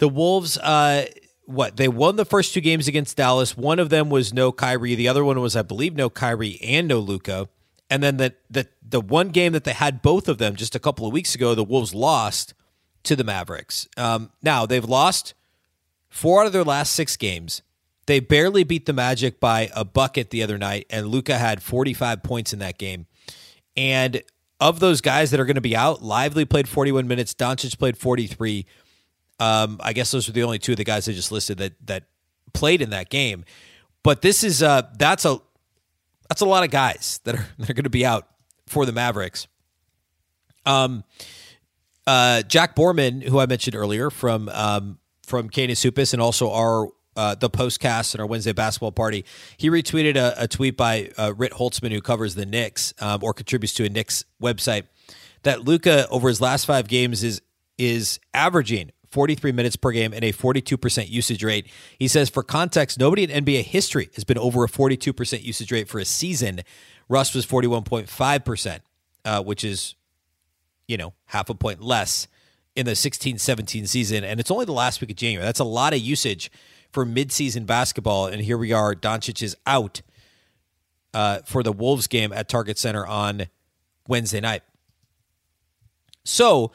the 0.00 0.08
Wolves, 0.08 0.58
uh, 0.58 1.06
what 1.44 1.76
they 1.76 1.86
won 1.86 2.16
the 2.16 2.24
first 2.24 2.54
two 2.54 2.60
games 2.60 2.88
against 2.88 3.16
Dallas. 3.16 3.56
One 3.56 3.78
of 3.78 3.90
them 3.90 4.10
was 4.10 4.32
no 4.32 4.50
Kyrie. 4.50 4.94
The 4.94 5.08
other 5.08 5.24
one 5.24 5.40
was, 5.40 5.54
I 5.54 5.62
believe, 5.62 5.94
no 5.94 6.10
Kyrie 6.10 6.58
and 6.62 6.88
no 6.88 6.98
Luka. 6.98 7.48
And 7.88 8.02
then 8.02 8.16
the 8.16 8.34
the 8.48 8.66
the 8.82 9.00
one 9.00 9.28
game 9.28 9.52
that 9.52 9.64
they 9.64 9.72
had 9.72 10.02
both 10.02 10.26
of 10.28 10.38
them 10.38 10.56
just 10.56 10.74
a 10.74 10.80
couple 10.80 11.06
of 11.06 11.12
weeks 11.12 11.34
ago, 11.34 11.54
the 11.54 11.62
Wolves 11.62 11.94
lost 11.94 12.54
to 13.04 13.14
the 13.14 13.24
Mavericks. 13.24 13.88
Um, 13.96 14.30
now 14.42 14.64
they've 14.66 14.84
lost 14.84 15.34
four 16.08 16.40
out 16.40 16.46
of 16.46 16.52
their 16.52 16.64
last 16.64 16.94
six 16.94 17.16
games. 17.16 17.62
They 18.06 18.20
barely 18.20 18.64
beat 18.64 18.86
the 18.86 18.92
Magic 18.92 19.38
by 19.38 19.70
a 19.74 19.84
bucket 19.84 20.30
the 20.30 20.42
other 20.42 20.58
night, 20.58 20.86
and 20.90 21.08
Luka 21.08 21.36
had 21.36 21.62
45 21.62 22.22
points 22.22 22.52
in 22.52 22.58
that 22.60 22.78
game. 22.78 23.06
And 23.76 24.22
of 24.58 24.80
those 24.80 25.00
guys 25.00 25.30
that 25.30 25.38
are 25.38 25.44
going 25.44 25.54
to 25.54 25.60
be 25.60 25.76
out, 25.76 26.02
Lively 26.02 26.44
played 26.44 26.68
41 26.68 27.06
minutes, 27.06 27.34
Doncic 27.34 27.78
played 27.78 27.96
43. 27.96 28.66
Um, 29.40 29.80
I 29.82 29.92
guess 29.94 30.10
those 30.10 30.28
were 30.28 30.34
the 30.34 30.42
only 30.44 30.58
two 30.58 30.72
of 30.72 30.78
the 30.78 30.84
guys 30.84 31.08
I 31.08 31.12
just 31.12 31.32
listed 31.32 31.58
that 31.58 31.72
that 31.86 32.04
played 32.52 32.82
in 32.82 32.90
that 32.90 33.08
game. 33.10 33.44
But 34.02 34.22
this 34.22 34.44
is 34.44 34.62
uh 34.62 34.82
that's 34.98 35.24
a 35.24 35.40
that's 36.28 36.42
a 36.42 36.46
lot 36.46 36.62
of 36.62 36.70
guys 36.70 37.20
that 37.24 37.34
are 37.34 37.46
that 37.58 37.70
are 37.70 37.74
going 37.74 37.84
to 37.84 37.90
be 37.90 38.06
out 38.06 38.28
for 38.66 38.86
the 38.86 38.92
Mavericks. 38.92 39.48
Um, 40.66 41.04
uh, 42.06 42.42
Jack 42.42 42.76
Borman, 42.76 43.22
who 43.22 43.38
I 43.38 43.46
mentioned 43.46 43.74
earlier 43.74 44.10
from 44.10 44.48
um, 44.50 44.98
from 45.26 45.48
Canis 45.48 45.82
Hoopus 45.82 46.12
and 46.12 46.20
also 46.20 46.50
our 46.50 46.88
uh, 47.16 47.34
the 47.34 47.50
postcast 47.50 48.14
and 48.14 48.20
our 48.20 48.26
Wednesday 48.26 48.52
basketball 48.52 48.92
party, 48.92 49.24
he 49.56 49.68
retweeted 49.68 50.16
a, 50.16 50.34
a 50.36 50.48
tweet 50.48 50.76
by 50.76 51.10
uh, 51.16 51.32
Rit 51.36 51.52
Holzman, 51.52 51.92
who 51.92 52.00
covers 52.00 52.34
the 52.34 52.46
Knicks 52.46 52.94
um, 53.00 53.22
or 53.22 53.32
contributes 53.34 53.74
to 53.74 53.84
a 53.84 53.88
Knicks 53.88 54.24
website, 54.42 54.84
that 55.42 55.64
Luka 55.64 56.08
over 56.08 56.28
his 56.28 56.40
last 56.40 56.64
five 56.66 56.88
games 56.88 57.22
is 57.22 57.42
is 57.78 58.20
averaging 58.34 58.90
43 59.10 59.52
minutes 59.52 59.76
per 59.76 59.90
game, 59.90 60.12
and 60.12 60.24
a 60.24 60.32
42% 60.32 61.08
usage 61.08 61.42
rate. 61.42 61.66
He 61.98 62.08
says, 62.08 62.30
for 62.30 62.42
context, 62.42 62.98
nobody 62.98 63.24
in 63.24 63.44
NBA 63.44 63.62
history 63.62 64.08
has 64.14 64.24
been 64.24 64.38
over 64.38 64.64
a 64.64 64.68
42% 64.68 65.42
usage 65.42 65.72
rate 65.72 65.88
for 65.88 65.98
a 65.98 66.04
season. 66.04 66.60
Russ 67.08 67.34
was 67.34 67.44
41.5%, 67.44 68.80
uh, 69.24 69.42
which 69.42 69.64
is, 69.64 69.96
you 70.86 70.96
know, 70.96 71.12
half 71.26 71.50
a 71.50 71.54
point 71.54 71.82
less 71.82 72.28
in 72.76 72.86
the 72.86 72.94
16 72.94 73.38
17 73.38 73.86
season. 73.86 74.22
And 74.22 74.38
it's 74.38 74.50
only 74.50 74.64
the 74.64 74.72
last 74.72 75.00
week 75.00 75.10
of 75.10 75.16
January. 75.16 75.44
That's 75.44 75.60
a 75.60 75.64
lot 75.64 75.92
of 75.92 75.98
usage 75.98 76.50
for 76.92 77.04
midseason 77.04 77.66
basketball. 77.66 78.26
And 78.26 78.42
here 78.42 78.58
we 78.58 78.72
are. 78.72 78.94
Doncic 78.94 79.42
is 79.42 79.56
out 79.66 80.02
uh, 81.12 81.40
for 81.44 81.62
the 81.62 81.72
Wolves 81.72 82.06
game 82.06 82.32
at 82.32 82.48
Target 82.48 82.78
Center 82.78 83.06
on 83.06 83.46
Wednesday 84.06 84.40
night. 84.40 84.62
So, 86.24 86.70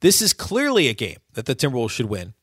this 0.00 0.20
is 0.20 0.32
clearly 0.32 0.88
a 0.88 0.94
game 0.94 1.18
that 1.34 1.46
the 1.46 1.54
Timberwolves 1.54 1.90
should 1.90 2.06
win. 2.06 2.34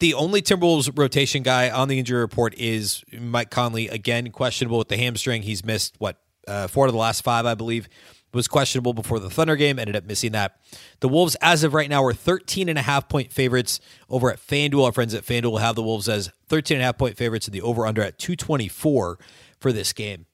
The 0.00 0.14
only 0.14 0.42
Timberwolves 0.42 0.96
rotation 0.96 1.42
guy 1.42 1.70
on 1.70 1.88
the 1.88 1.98
injury 1.98 2.20
report 2.20 2.54
is 2.56 3.02
Mike 3.18 3.50
Conley. 3.50 3.88
Again, 3.88 4.30
questionable 4.30 4.78
with 4.78 4.88
the 4.88 4.96
hamstring. 4.96 5.42
He's 5.42 5.64
missed, 5.64 5.96
what, 5.98 6.18
uh, 6.46 6.68
four 6.68 6.86
of 6.86 6.92
the 6.92 6.98
last 6.98 7.22
five, 7.22 7.46
I 7.46 7.54
believe. 7.54 7.88
was 8.32 8.46
questionable 8.46 8.92
before 8.92 9.18
the 9.18 9.30
Thunder 9.30 9.56
game, 9.56 9.78
ended 9.78 9.96
up 9.96 10.04
missing 10.04 10.32
that. 10.32 10.60
The 11.00 11.08
Wolves, 11.08 11.34
as 11.40 11.64
of 11.64 11.74
right 11.74 11.88
now, 11.88 12.04
are 12.04 12.12
13 12.12 12.68
and 12.68 12.78
a 12.78 12.82
half 12.82 13.08
point 13.08 13.32
favorites 13.32 13.80
over 14.08 14.30
at 14.30 14.38
FanDuel. 14.38 14.84
Our 14.84 14.92
friends 14.92 15.14
at 15.14 15.24
FanDuel 15.24 15.60
have 15.60 15.74
the 15.74 15.82
Wolves 15.82 16.08
as 16.08 16.30
13 16.48 16.76
and 16.76 16.82
a 16.82 16.84
half 16.84 16.98
point 16.98 17.16
favorites 17.16 17.46
and 17.48 17.54
the 17.54 17.62
over 17.62 17.86
under 17.86 18.02
at 18.02 18.18
224 18.18 19.18
for 19.58 19.72
this 19.72 19.92
game. 19.92 20.26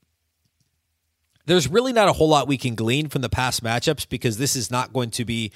There's 1.46 1.68
really 1.68 1.92
not 1.92 2.08
a 2.08 2.12
whole 2.12 2.28
lot 2.28 2.48
we 2.48 2.56
can 2.56 2.74
glean 2.74 3.08
from 3.08 3.22
the 3.22 3.28
past 3.28 3.62
matchups 3.62 4.08
because 4.08 4.38
this 4.38 4.56
is 4.56 4.70
not 4.70 4.92
going 4.92 5.10
to 5.12 5.24
be 5.24 5.52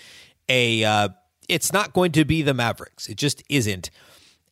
a 0.48 0.84
uh, 0.84 1.08
it's 1.48 1.72
not 1.72 1.92
going 1.92 2.12
to 2.12 2.24
be 2.24 2.42
the 2.42 2.54
Mavericks. 2.54 3.08
It 3.08 3.16
just 3.16 3.42
isn't. 3.48 3.90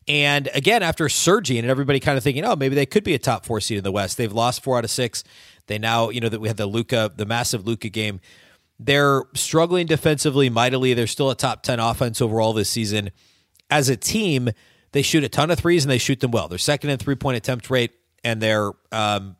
And 0.08 0.48
again, 0.54 0.82
after 0.82 1.08
surging 1.08 1.58
and 1.58 1.68
everybody 1.68 1.98
kind 2.00 2.16
of 2.16 2.22
thinking, 2.22 2.44
oh, 2.44 2.56
maybe 2.56 2.74
they 2.74 2.86
could 2.86 3.04
be 3.04 3.14
a 3.14 3.18
top 3.18 3.44
four 3.44 3.60
seed 3.60 3.78
in 3.78 3.84
the 3.84 3.92
West, 3.92 4.16
they've 4.16 4.32
lost 4.32 4.62
four 4.62 4.78
out 4.78 4.84
of 4.84 4.90
six. 4.90 5.24
They 5.66 5.78
now, 5.78 6.10
you 6.10 6.20
know, 6.20 6.28
that 6.28 6.40
we 6.40 6.48
had 6.48 6.56
the 6.56 6.66
Luka, 6.66 7.12
the 7.14 7.26
massive 7.26 7.66
Luka 7.66 7.88
game. 7.88 8.20
They're 8.78 9.24
struggling 9.34 9.86
defensively 9.86 10.48
mightily. 10.48 10.94
They're 10.94 11.06
still 11.06 11.30
a 11.30 11.34
top 11.34 11.62
10 11.62 11.80
offense 11.80 12.20
overall 12.20 12.52
this 12.52 12.70
season. 12.70 13.10
As 13.68 13.88
a 13.88 13.96
team, 13.96 14.50
they 14.92 15.02
shoot 15.02 15.24
a 15.24 15.28
ton 15.28 15.50
of 15.50 15.58
threes 15.58 15.84
and 15.84 15.90
they 15.90 15.98
shoot 15.98 16.20
them 16.20 16.30
well. 16.30 16.46
They're 16.46 16.58
second 16.58 16.90
in 16.90 16.98
three 16.98 17.16
point 17.16 17.36
attempt 17.36 17.68
rate 17.68 17.92
and 18.22 18.40
they're 18.40 18.72
um, 18.92 19.36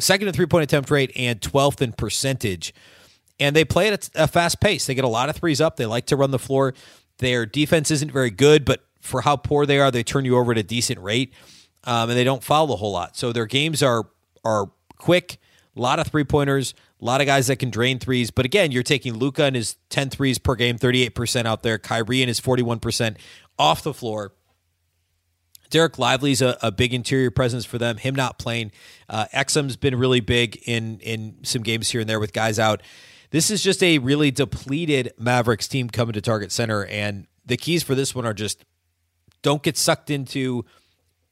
second 0.00 0.28
in 0.28 0.34
three 0.34 0.46
point 0.46 0.64
attempt 0.64 0.90
rate 0.90 1.12
and 1.16 1.40
12th 1.40 1.80
in 1.80 1.92
percentage. 1.92 2.74
And 3.38 3.56
they 3.56 3.64
play 3.64 3.88
at 3.88 4.10
a 4.14 4.28
fast 4.28 4.60
pace. 4.60 4.86
They 4.86 4.94
get 4.94 5.04
a 5.04 5.08
lot 5.08 5.28
of 5.30 5.36
threes 5.36 5.60
up. 5.60 5.76
They 5.76 5.86
like 5.86 6.06
to 6.06 6.16
run 6.16 6.30
the 6.30 6.38
floor. 6.38 6.74
Their 7.18 7.46
defense 7.46 7.90
isn't 7.90 8.12
very 8.12 8.30
good, 8.30 8.64
but 8.64 8.84
for 9.00 9.22
how 9.22 9.36
poor 9.36 9.64
they 9.66 9.78
are, 9.78 9.90
they 9.90 10.02
turn 10.02 10.24
you 10.24 10.36
over 10.36 10.52
at 10.52 10.58
a 10.58 10.62
decent 10.62 11.00
rate, 11.00 11.32
um, 11.84 12.10
and 12.10 12.18
they 12.18 12.24
don't 12.24 12.44
foul 12.44 12.72
a 12.72 12.76
whole 12.76 12.92
lot. 12.92 13.16
So 13.16 13.32
their 13.32 13.46
games 13.46 13.82
are 13.82 14.08
are 14.44 14.70
quick, 14.98 15.38
a 15.76 15.80
lot 15.80 15.98
of 15.98 16.08
three 16.08 16.24
pointers, 16.24 16.74
a 17.00 17.04
lot 17.04 17.20
of 17.20 17.26
guys 17.26 17.46
that 17.46 17.56
can 17.56 17.70
drain 17.70 17.98
threes. 17.98 18.30
But 18.30 18.44
again, 18.44 18.72
you're 18.72 18.82
taking 18.82 19.14
Luka 19.14 19.44
and 19.44 19.56
his 19.56 19.76
10 19.88 20.10
threes 20.10 20.38
per 20.38 20.54
game, 20.54 20.78
38% 20.78 21.46
out 21.46 21.62
there. 21.62 21.78
Kyrie 21.78 22.22
and 22.22 22.28
his 22.28 22.40
41% 22.40 23.16
off 23.58 23.82
the 23.82 23.94
floor. 23.94 24.32
Dereck 25.70 25.98
Lively's 25.98 26.42
a, 26.42 26.58
a 26.62 26.70
big 26.70 26.92
interior 26.92 27.30
presence 27.30 27.64
for 27.64 27.78
them. 27.78 27.96
Him 27.96 28.14
not 28.14 28.38
playing. 28.38 28.72
Uh, 29.08 29.26
Exum's 29.32 29.76
been 29.76 29.96
really 29.98 30.20
big 30.20 30.60
in 30.66 30.98
in 31.00 31.36
some 31.42 31.62
games 31.62 31.90
here 31.90 32.00
and 32.00 32.10
there 32.10 32.20
with 32.20 32.32
guys 32.32 32.58
out. 32.58 32.82
This 33.30 33.50
is 33.50 33.62
just 33.62 33.82
a 33.82 33.98
really 33.98 34.30
depleted 34.30 35.12
Mavericks 35.16 35.68
team 35.68 35.88
coming 35.88 36.14
to 36.14 36.20
Target 36.20 36.50
Center, 36.50 36.84
and 36.86 37.26
the 37.46 37.56
keys 37.56 37.82
for 37.82 37.94
this 37.94 38.14
one 38.14 38.26
are 38.26 38.34
just 38.34 38.64
don't 39.42 39.62
get 39.62 39.76
sucked 39.76 40.10
into 40.10 40.64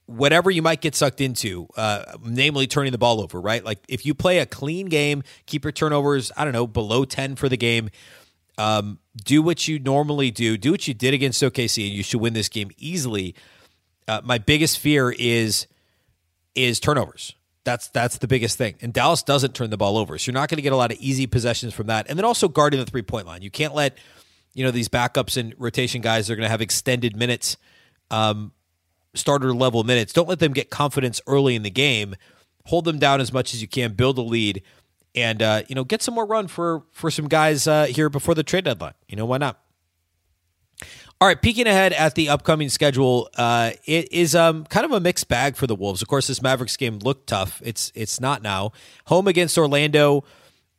whatever 0.07 0.51
you 0.51 0.63
might 0.63 0.81
get 0.81 0.95
sucked 0.95 1.21
into, 1.21 1.69
uh, 1.77 2.17
namely 2.25 2.67
turning 2.67 2.93
the 2.93 2.99
ball 2.99 3.21
over, 3.21 3.39
right? 3.39 3.63
Like 3.63 3.81
if 3.89 4.07
you 4.07 4.15
play 4.15 4.39
a 4.39 4.47
clean 4.47 4.87
game, 4.87 5.23
keep 5.45 5.65
your 5.65 5.73
turnovers, 5.73 6.33
I 6.35 6.45
don't 6.45 6.55
know, 6.55 6.67
below 6.67 7.05
10 7.05 7.37
for 7.37 7.47
the 7.49 7.59
game, 7.59 7.91
um, 8.57 9.01
do 9.23 9.43
what 9.43 9.69
you 9.69 9.79
normally 9.79 10.31
do, 10.31 10.57
do 10.57 10.71
what 10.71 10.89
you 10.89 10.95
did 10.95 11.13
against 11.13 11.43
OKC, 11.43 11.87
and 11.87 11.95
you 11.95 12.03
should 12.03 12.23
win 12.23 12.33
this 12.33 12.49
game 12.49 12.71
easily. 12.79 13.35
Uh, 14.09 14.23
my 14.25 14.39
biggest 14.39 14.79
fear 14.79 15.15
is 15.17 15.67
is 16.55 16.81
turnovers. 16.81 17.35
That's 17.65 17.89
that's 17.89 18.19
the 18.19 18.27
biggest 18.27 18.57
thing. 18.57 18.77
And 18.81 18.93
Dallas 18.93 19.23
doesn't 19.23 19.55
turn 19.55 19.71
the 19.71 19.77
ball 19.77 19.99
over, 19.99 20.17
so 20.17 20.31
you're 20.31 20.41
not 20.41 20.49
going 20.49 20.57
to 20.57 20.63
get 20.63 20.73
a 20.73 20.77
lot 20.77 20.91
of 20.91 20.99
easy 20.99 21.27
possessions 21.27 21.75
from 21.75 21.89
that. 21.89 22.07
And 22.09 22.19
then 22.19 22.25
also 22.25 22.49
guarding 22.49 22.81
the 22.81 22.87
three 22.87 23.03
point 23.03 23.27
line. 23.27 23.43
You 23.43 23.51
can't 23.51 23.75
let 23.75 23.99
you 24.55 24.65
know 24.65 24.71
these 24.71 24.89
backups 24.89 25.37
and 25.37 25.55
rotation 25.59 26.01
guys. 26.01 26.27
They're 26.27 26.37
going 26.37 26.47
to 26.47 26.51
have 26.51 26.63
extended 26.63 27.15
minutes 27.15 27.59
um, 28.11 28.53
starter 29.15 29.53
level 29.53 29.85
minutes. 29.85 30.13
Don't 30.13 30.29
let 30.29 30.39
them 30.39 30.53
get 30.53 30.71
confidence 30.71 31.21
early 31.27 31.55
in 31.55 31.63
the 31.63 31.71
game. 31.71 32.17
Hold 32.67 32.87
them 32.87 32.99
down 32.99 33.21
as 33.21 33.33
much 33.33 33.53
as 33.53 33.61
you 33.61 33.69
can. 33.69 33.93
Build 33.93 34.17
a 34.19 34.23
lead, 34.23 34.63
and 35.15 35.43
uh, 35.43 35.63
you 35.69 35.75
know 35.75 35.85
get 35.85 36.03
some 36.03 36.15
more 36.15 36.27
run 36.27 36.49
for 36.49 36.85
for 36.93 37.11
some 37.11 37.29
guys 37.29 37.67
uh, 37.67 37.85
here 37.85 38.09
before 38.09 38.35
the 38.35 38.43
trade 38.43 38.65
deadline. 38.65 38.95
You 39.09 39.17
know 39.17 39.27
why 39.27 39.39
not? 39.39 39.61
All 41.21 41.27
right, 41.27 41.41
peeking 41.41 41.67
ahead 41.67 41.93
at 41.93 42.15
the 42.15 42.29
upcoming 42.29 42.69
schedule, 42.69 43.29
uh, 43.37 43.73
it 43.87 44.13
is 44.13 44.37
um, 44.37 44.65
kind 44.67 44.87
of 44.87 44.93
a 44.93 45.01
mixed 45.01 45.27
bag 45.27 45.57
for 45.57 45.67
the 45.67 45.75
Wolves. 45.75 46.01
Of 46.01 46.07
course, 46.07 46.29
this 46.29 46.41
Mavericks 46.41 46.77
game 46.77 47.01
looked 47.01 47.27
tough. 47.27 47.61
It's 47.65 47.91
it's 47.97 48.21
not 48.21 48.41
now. 48.41 48.71
Home 49.07 49.27
against 49.27 49.59
Orlando. 49.59 50.23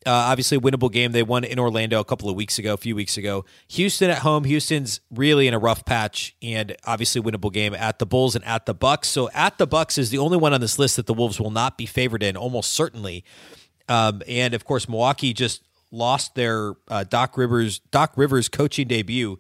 Uh, 0.06 0.12
obviously, 0.12 0.58
winnable 0.58 0.90
game. 0.90 1.12
They 1.12 1.24
won 1.24 1.44
in 1.44 1.60
Orlando 1.60 2.00
a 2.00 2.06
couple 2.06 2.30
of 2.30 2.38
weeks 2.38 2.58
ago, 2.58 2.74
a 2.74 2.78
few 2.78 2.96
weeks 2.96 3.18
ago. 3.18 3.44
Houston 3.68 4.10
at 4.10 4.20
home. 4.20 4.46
Houston's 4.46 5.02
really 5.12 5.46
in 5.46 5.54
a 5.54 5.60
rough 5.60 5.84
patch, 5.84 6.38
and 6.42 6.74
obviously 6.86 7.22
winnable 7.22 7.52
game 7.52 7.74
at 7.74 8.00
the 8.00 8.06
Bulls 8.06 8.34
and 8.34 8.46
at 8.46 8.66
the 8.66 8.74
Bucks. 8.74 9.10
So 9.10 9.30
at 9.34 9.58
the 9.58 9.68
Bucks 9.68 9.98
is 9.98 10.10
the 10.10 10.20
only 10.20 10.38
one 10.38 10.54
on 10.54 10.62
this 10.62 10.80
list 10.80 10.96
that 10.96 11.06
the 11.06 11.14
Wolves 11.14 11.38
will 11.38 11.52
not 11.52 11.78
be 11.78 11.86
favored 11.86 12.24
in, 12.24 12.38
almost 12.38 12.72
certainly. 12.72 13.26
Um, 13.90 14.22
and 14.26 14.54
of 14.54 14.64
course, 14.64 14.88
Milwaukee 14.88 15.34
just 15.34 15.64
lost 15.92 16.36
their 16.36 16.76
uh, 16.88 17.04
Doc 17.04 17.38
Rivers 17.38 17.80
Doc 17.92 18.14
Rivers 18.16 18.48
coaching 18.48 18.88
debut. 18.88 19.38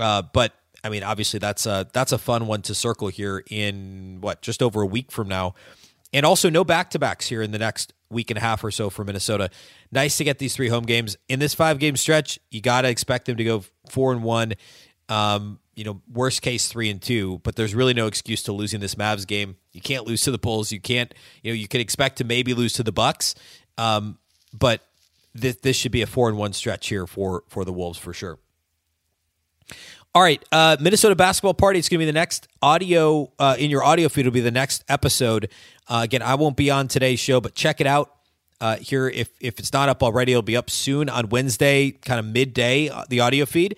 Uh, 0.00 0.22
but 0.22 0.54
I 0.82 0.88
mean, 0.88 1.02
obviously 1.02 1.38
that's 1.38 1.66
a 1.66 1.86
that's 1.92 2.12
a 2.12 2.18
fun 2.18 2.46
one 2.46 2.62
to 2.62 2.74
circle 2.74 3.08
here 3.08 3.44
in 3.50 4.18
what 4.20 4.42
just 4.42 4.62
over 4.62 4.82
a 4.82 4.86
week 4.86 5.12
from 5.12 5.28
now, 5.28 5.54
and 6.12 6.24
also 6.24 6.48
no 6.50 6.64
back 6.64 6.90
to 6.90 6.98
backs 6.98 7.28
here 7.28 7.42
in 7.42 7.50
the 7.50 7.58
next 7.58 7.92
week 8.10 8.30
and 8.30 8.38
a 8.38 8.40
half 8.40 8.64
or 8.64 8.70
so 8.70 8.90
for 8.90 9.04
Minnesota. 9.04 9.50
Nice 9.92 10.16
to 10.16 10.24
get 10.24 10.38
these 10.38 10.56
three 10.56 10.68
home 10.68 10.84
games 10.84 11.16
in 11.28 11.38
this 11.38 11.54
five 11.54 11.78
game 11.78 11.96
stretch. 11.96 12.38
You 12.50 12.60
got 12.60 12.82
to 12.82 12.88
expect 12.88 13.26
them 13.26 13.36
to 13.36 13.44
go 13.44 13.64
four 13.88 14.12
and 14.12 14.22
one. 14.22 14.54
Um, 15.08 15.58
you 15.74 15.84
know, 15.84 16.02
worst 16.12 16.42
case 16.42 16.68
three 16.68 16.90
and 16.90 17.00
two, 17.00 17.40
but 17.42 17.56
there's 17.56 17.74
really 17.74 17.94
no 17.94 18.06
excuse 18.06 18.42
to 18.44 18.52
losing 18.52 18.80
this 18.80 18.96
Mavs 18.96 19.26
game. 19.26 19.56
You 19.72 19.80
can't 19.80 20.06
lose 20.06 20.22
to 20.22 20.30
the 20.30 20.38
Bulls. 20.38 20.70
You 20.72 20.80
can't, 20.80 21.14
you 21.42 21.50
know, 21.50 21.54
you 21.54 21.68
can 21.68 21.80
expect 21.80 22.18
to 22.18 22.24
maybe 22.24 22.52
lose 22.54 22.74
to 22.74 22.82
the 22.82 22.92
Bucks, 22.92 23.34
um, 23.78 24.18
but 24.52 24.82
this 25.34 25.56
this 25.56 25.76
should 25.76 25.92
be 25.92 26.02
a 26.02 26.06
four 26.06 26.28
and 26.28 26.36
one 26.36 26.52
stretch 26.52 26.88
here 26.88 27.06
for 27.06 27.44
for 27.48 27.64
the 27.64 27.72
Wolves 27.72 27.98
for 27.98 28.12
sure. 28.12 28.38
All 30.12 30.22
right, 30.22 30.42
uh, 30.50 30.76
Minnesota 30.80 31.14
basketball 31.14 31.54
party. 31.54 31.78
It's 31.78 31.88
going 31.88 31.98
to 31.98 32.02
be 32.02 32.06
the 32.06 32.12
next 32.12 32.48
audio 32.60 33.30
uh, 33.38 33.54
in 33.58 33.70
your 33.70 33.84
audio 33.84 34.08
feed. 34.08 34.22
It'll 34.22 34.32
be 34.32 34.40
the 34.40 34.50
next 34.50 34.82
episode. 34.88 35.48
Uh, 35.86 36.00
again, 36.02 36.20
I 36.20 36.34
won't 36.34 36.56
be 36.56 36.68
on 36.68 36.88
today's 36.88 37.20
show, 37.20 37.40
but 37.40 37.54
check 37.54 37.80
it 37.80 37.86
out 37.86 38.12
uh, 38.60 38.76
here. 38.76 39.08
If 39.08 39.30
if 39.40 39.60
it's 39.60 39.72
not 39.72 39.88
up 39.88 40.02
already, 40.02 40.32
it'll 40.32 40.42
be 40.42 40.56
up 40.56 40.68
soon 40.68 41.08
on 41.08 41.28
Wednesday, 41.28 41.92
kind 41.92 42.18
of 42.18 42.26
midday. 42.26 42.88
Uh, 42.88 43.04
the 43.08 43.20
audio 43.20 43.46
feed. 43.46 43.76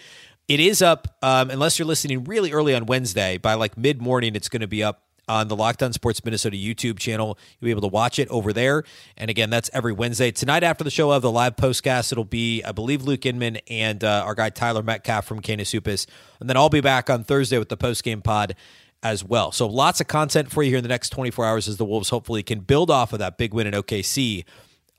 It 0.48 0.58
is 0.58 0.80
up 0.80 1.16
um, 1.22 1.50
unless 1.50 1.78
you're 1.78 1.86
listening 1.86 2.24
really 2.24 2.52
early 2.52 2.74
on 2.74 2.86
Wednesday. 2.86 3.36
By 3.36 3.54
like 3.54 3.76
mid 3.76 4.00
morning, 4.00 4.34
it's 4.34 4.48
going 4.48 4.60
to 4.60 4.66
be 4.66 4.82
up 4.82 5.02
on 5.28 5.48
the 5.48 5.56
Locked 5.56 5.82
On 5.82 5.92
Sports 5.92 6.24
Minnesota 6.24 6.56
YouTube 6.56 6.98
channel. 6.98 7.38
You'll 7.58 7.66
be 7.66 7.70
able 7.70 7.82
to 7.82 7.88
watch 7.88 8.18
it 8.18 8.28
over 8.28 8.52
there. 8.52 8.84
And 9.16 9.30
again, 9.30 9.50
that's 9.50 9.70
every 9.72 9.92
Wednesday. 9.92 10.30
Tonight 10.30 10.62
after 10.62 10.84
the 10.84 10.90
show, 10.90 11.12
have 11.12 11.22
the 11.22 11.30
live 11.30 11.56
postcast. 11.56 12.12
It'll 12.12 12.24
be, 12.24 12.62
I 12.62 12.72
believe, 12.72 13.02
Luke 13.02 13.24
Inman 13.26 13.58
and 13.68 14.02
uh, 14.02 14.24
our 14.24 14.34
guy 14.34 14.50
Tyler 14.50 14.82
Metcalf 14.82 15.24
from 15.24 15.40
Canis 15.40 15.72
Hoopus. 15.72 16.06
And 16.40 16.48
then 16.48 16.56
I'll 16.56 16.68
be 16.68 16.80
back 16.80 17.08
on 17.08 17.24
Thursday 17.24 17.58
with 17.58 17.68
the 17.68 17.76
postgame 17.76 18.22
pod 18.22 18.56
as 19.02 19.24
well. 19.24 19.52
So 19.52 19.66
lots 19.66 20.00
of 20.00 20.06
content 20.06 20.50
for 20.50 20.62
you 20.62 20.70
here 20.70 20.78
in 20.78 20.84
the 20.84 20.88
next 20.88 21.10
24 21.10 21.44
hours 21.44 21.68
as 21.68 21.76
the 21.76 21.84
Wolves 21.84 22.10
hopefully 22.10 22.42
can 22.42 22.60
build 22.60 22.90
off 22.90 23.12
of 23.12 23.18
that 23.18 23.36
big 23.36 23.52
win 23.52 23.66
in 23.66 23.74
OKC 23.74 24.44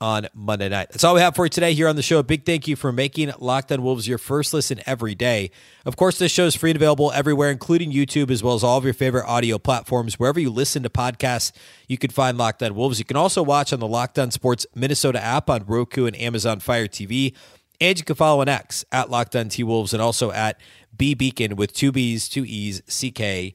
on 0.04 0.28
Monday 0.34 0.68
night. 0.68 0.90
That's 0.90 1.02
all 1.02 1.14
we 1.14 1.22
have 1.22 1.34
for 1.34 1.46
you 1.46 1.48
today 1.48 1.72
here 1.72 1.88
on 1.88 1.96
the 1.96 2.02
show. 2.02 2.18
A 2.18 2.22
big 2.22 2.44
thank 2.44 2.68
you 2.68 2.76
for 2.76 2.92
making 2.92 3.32
Locked 3.38 3.72
On 3.72 3.82
Wolves 3.82 4.06
your 4.06 4.18
first 4.18 4.52
listen 4.52 4.82
every 4.84 5.14
day. 5.14 5.50
Of 5.86 5.96
course, 5.96 6.18
this 6.18 6.30
show 6.30 6.44
is 6.44 6.54
free 6.54 6.72
and 6.72 6.76
available 6.76 7.10
everywhere, 7.12 7.50
including 7.50 7.90
YouTube, 7.90 8.30
as 8.30 8.42
well 8.42 8.52
as 8.52 8.62
all 8.62 8.76
of 8.76 8.84
your 8.84 8.92
favorite 8.92 9.24
audio 9.24 9.58
platforms. 9.58 10.18
Wherever 10.18 10.38
you 10.38 10.50
listen 10.50 10.82
to 10.82 10.90
podcasts, 10.90 11.52
you 11.88 11.96
can 11.96 12.10
find 12.10 12.36
Locked 12.36 12.62
On 12.62 12.74
Wolves. 12.74 12.98
You 12.98 13.06
can 13.06 13.16
also 13.16 13.42
watch 13.42 13.72
on 13.72 13.80
the 13.80 13.88
Locked 13.88 14.18
On 14.18 14.30
Sports 14.30 14.66
Minnesota 14.74 15.24
app 15.24 15.48
on 15.48 15.64
Roku 15.64 16.04
and 16.04 16.14
Amazon 16.20 16.60
Fire 16.60 16.86
TV. 16.86 17.34
And 17.80 17.98
you 17.98 18.04
can 18.04 18.14
follow 18.14 18.42
on 18.42 18.48
X 18.48 18.84
at 18.92 19.08
Locked 19.08 19.34
On 19.34 19.48
T 19.48 19.62
Wolves 19.62 19.94
and 19.94 20.02
also 20.02 20.30
at 20.32 20.60
B 20.94 21.16
Beecken 21.16 21.54
with 21.54 21.72
two 21.72 21.92
B's, 21.92 22.28
two 22.28 22.44
E's, 22.44 22.82
C 22.86 23.10
K 23.10 23.54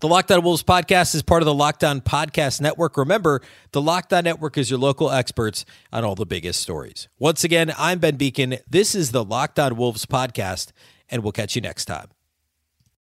The 0.00 0.08
Locked 0.08 0.32
On 0.32 0.42
Wolves 0.42 0.62
podcast 0.62 1.14
is 1.14 1.20
part 1.20 1.42
of 1.42 1.46
the 1.46 1.52
Locked 1.52 1.84
On 1.84 2.00
Podcast 2.00 2.62
Network. 2.62 2.96
Remember, 2.96 3.42
the 3.72 3.82
Locked 3.82 4.14
On 4.14 4.24
Network 4.24 4.56
is 4.56 4.70
your 4.70 4.78
local 4.78 5.10
experts 5.10 5.66
on 5.92 6.06
all 6.06 6.14
the 6.14 6.24
biggest 6.24 6.62
stories. 6.62 7.08
Once 7.18 7.44
again, 7.44 7.70
I'm 7.76 7.98
Ben 7.98 8.16
Beecken. 8.16 8.60
This 8.66 8.94
is 8.94 9.12
the 9.12 9.22
Locked 9.22 9.58
On 9.58 9.76
Wolves 9.76 10.06
podcast, 10.06 10.72
and 11.10 11.22
we'll 11.22 11.32
catch 11.32 11.54
you 11.54 11.60
next 11.60 11.84
time. 11.84 12.08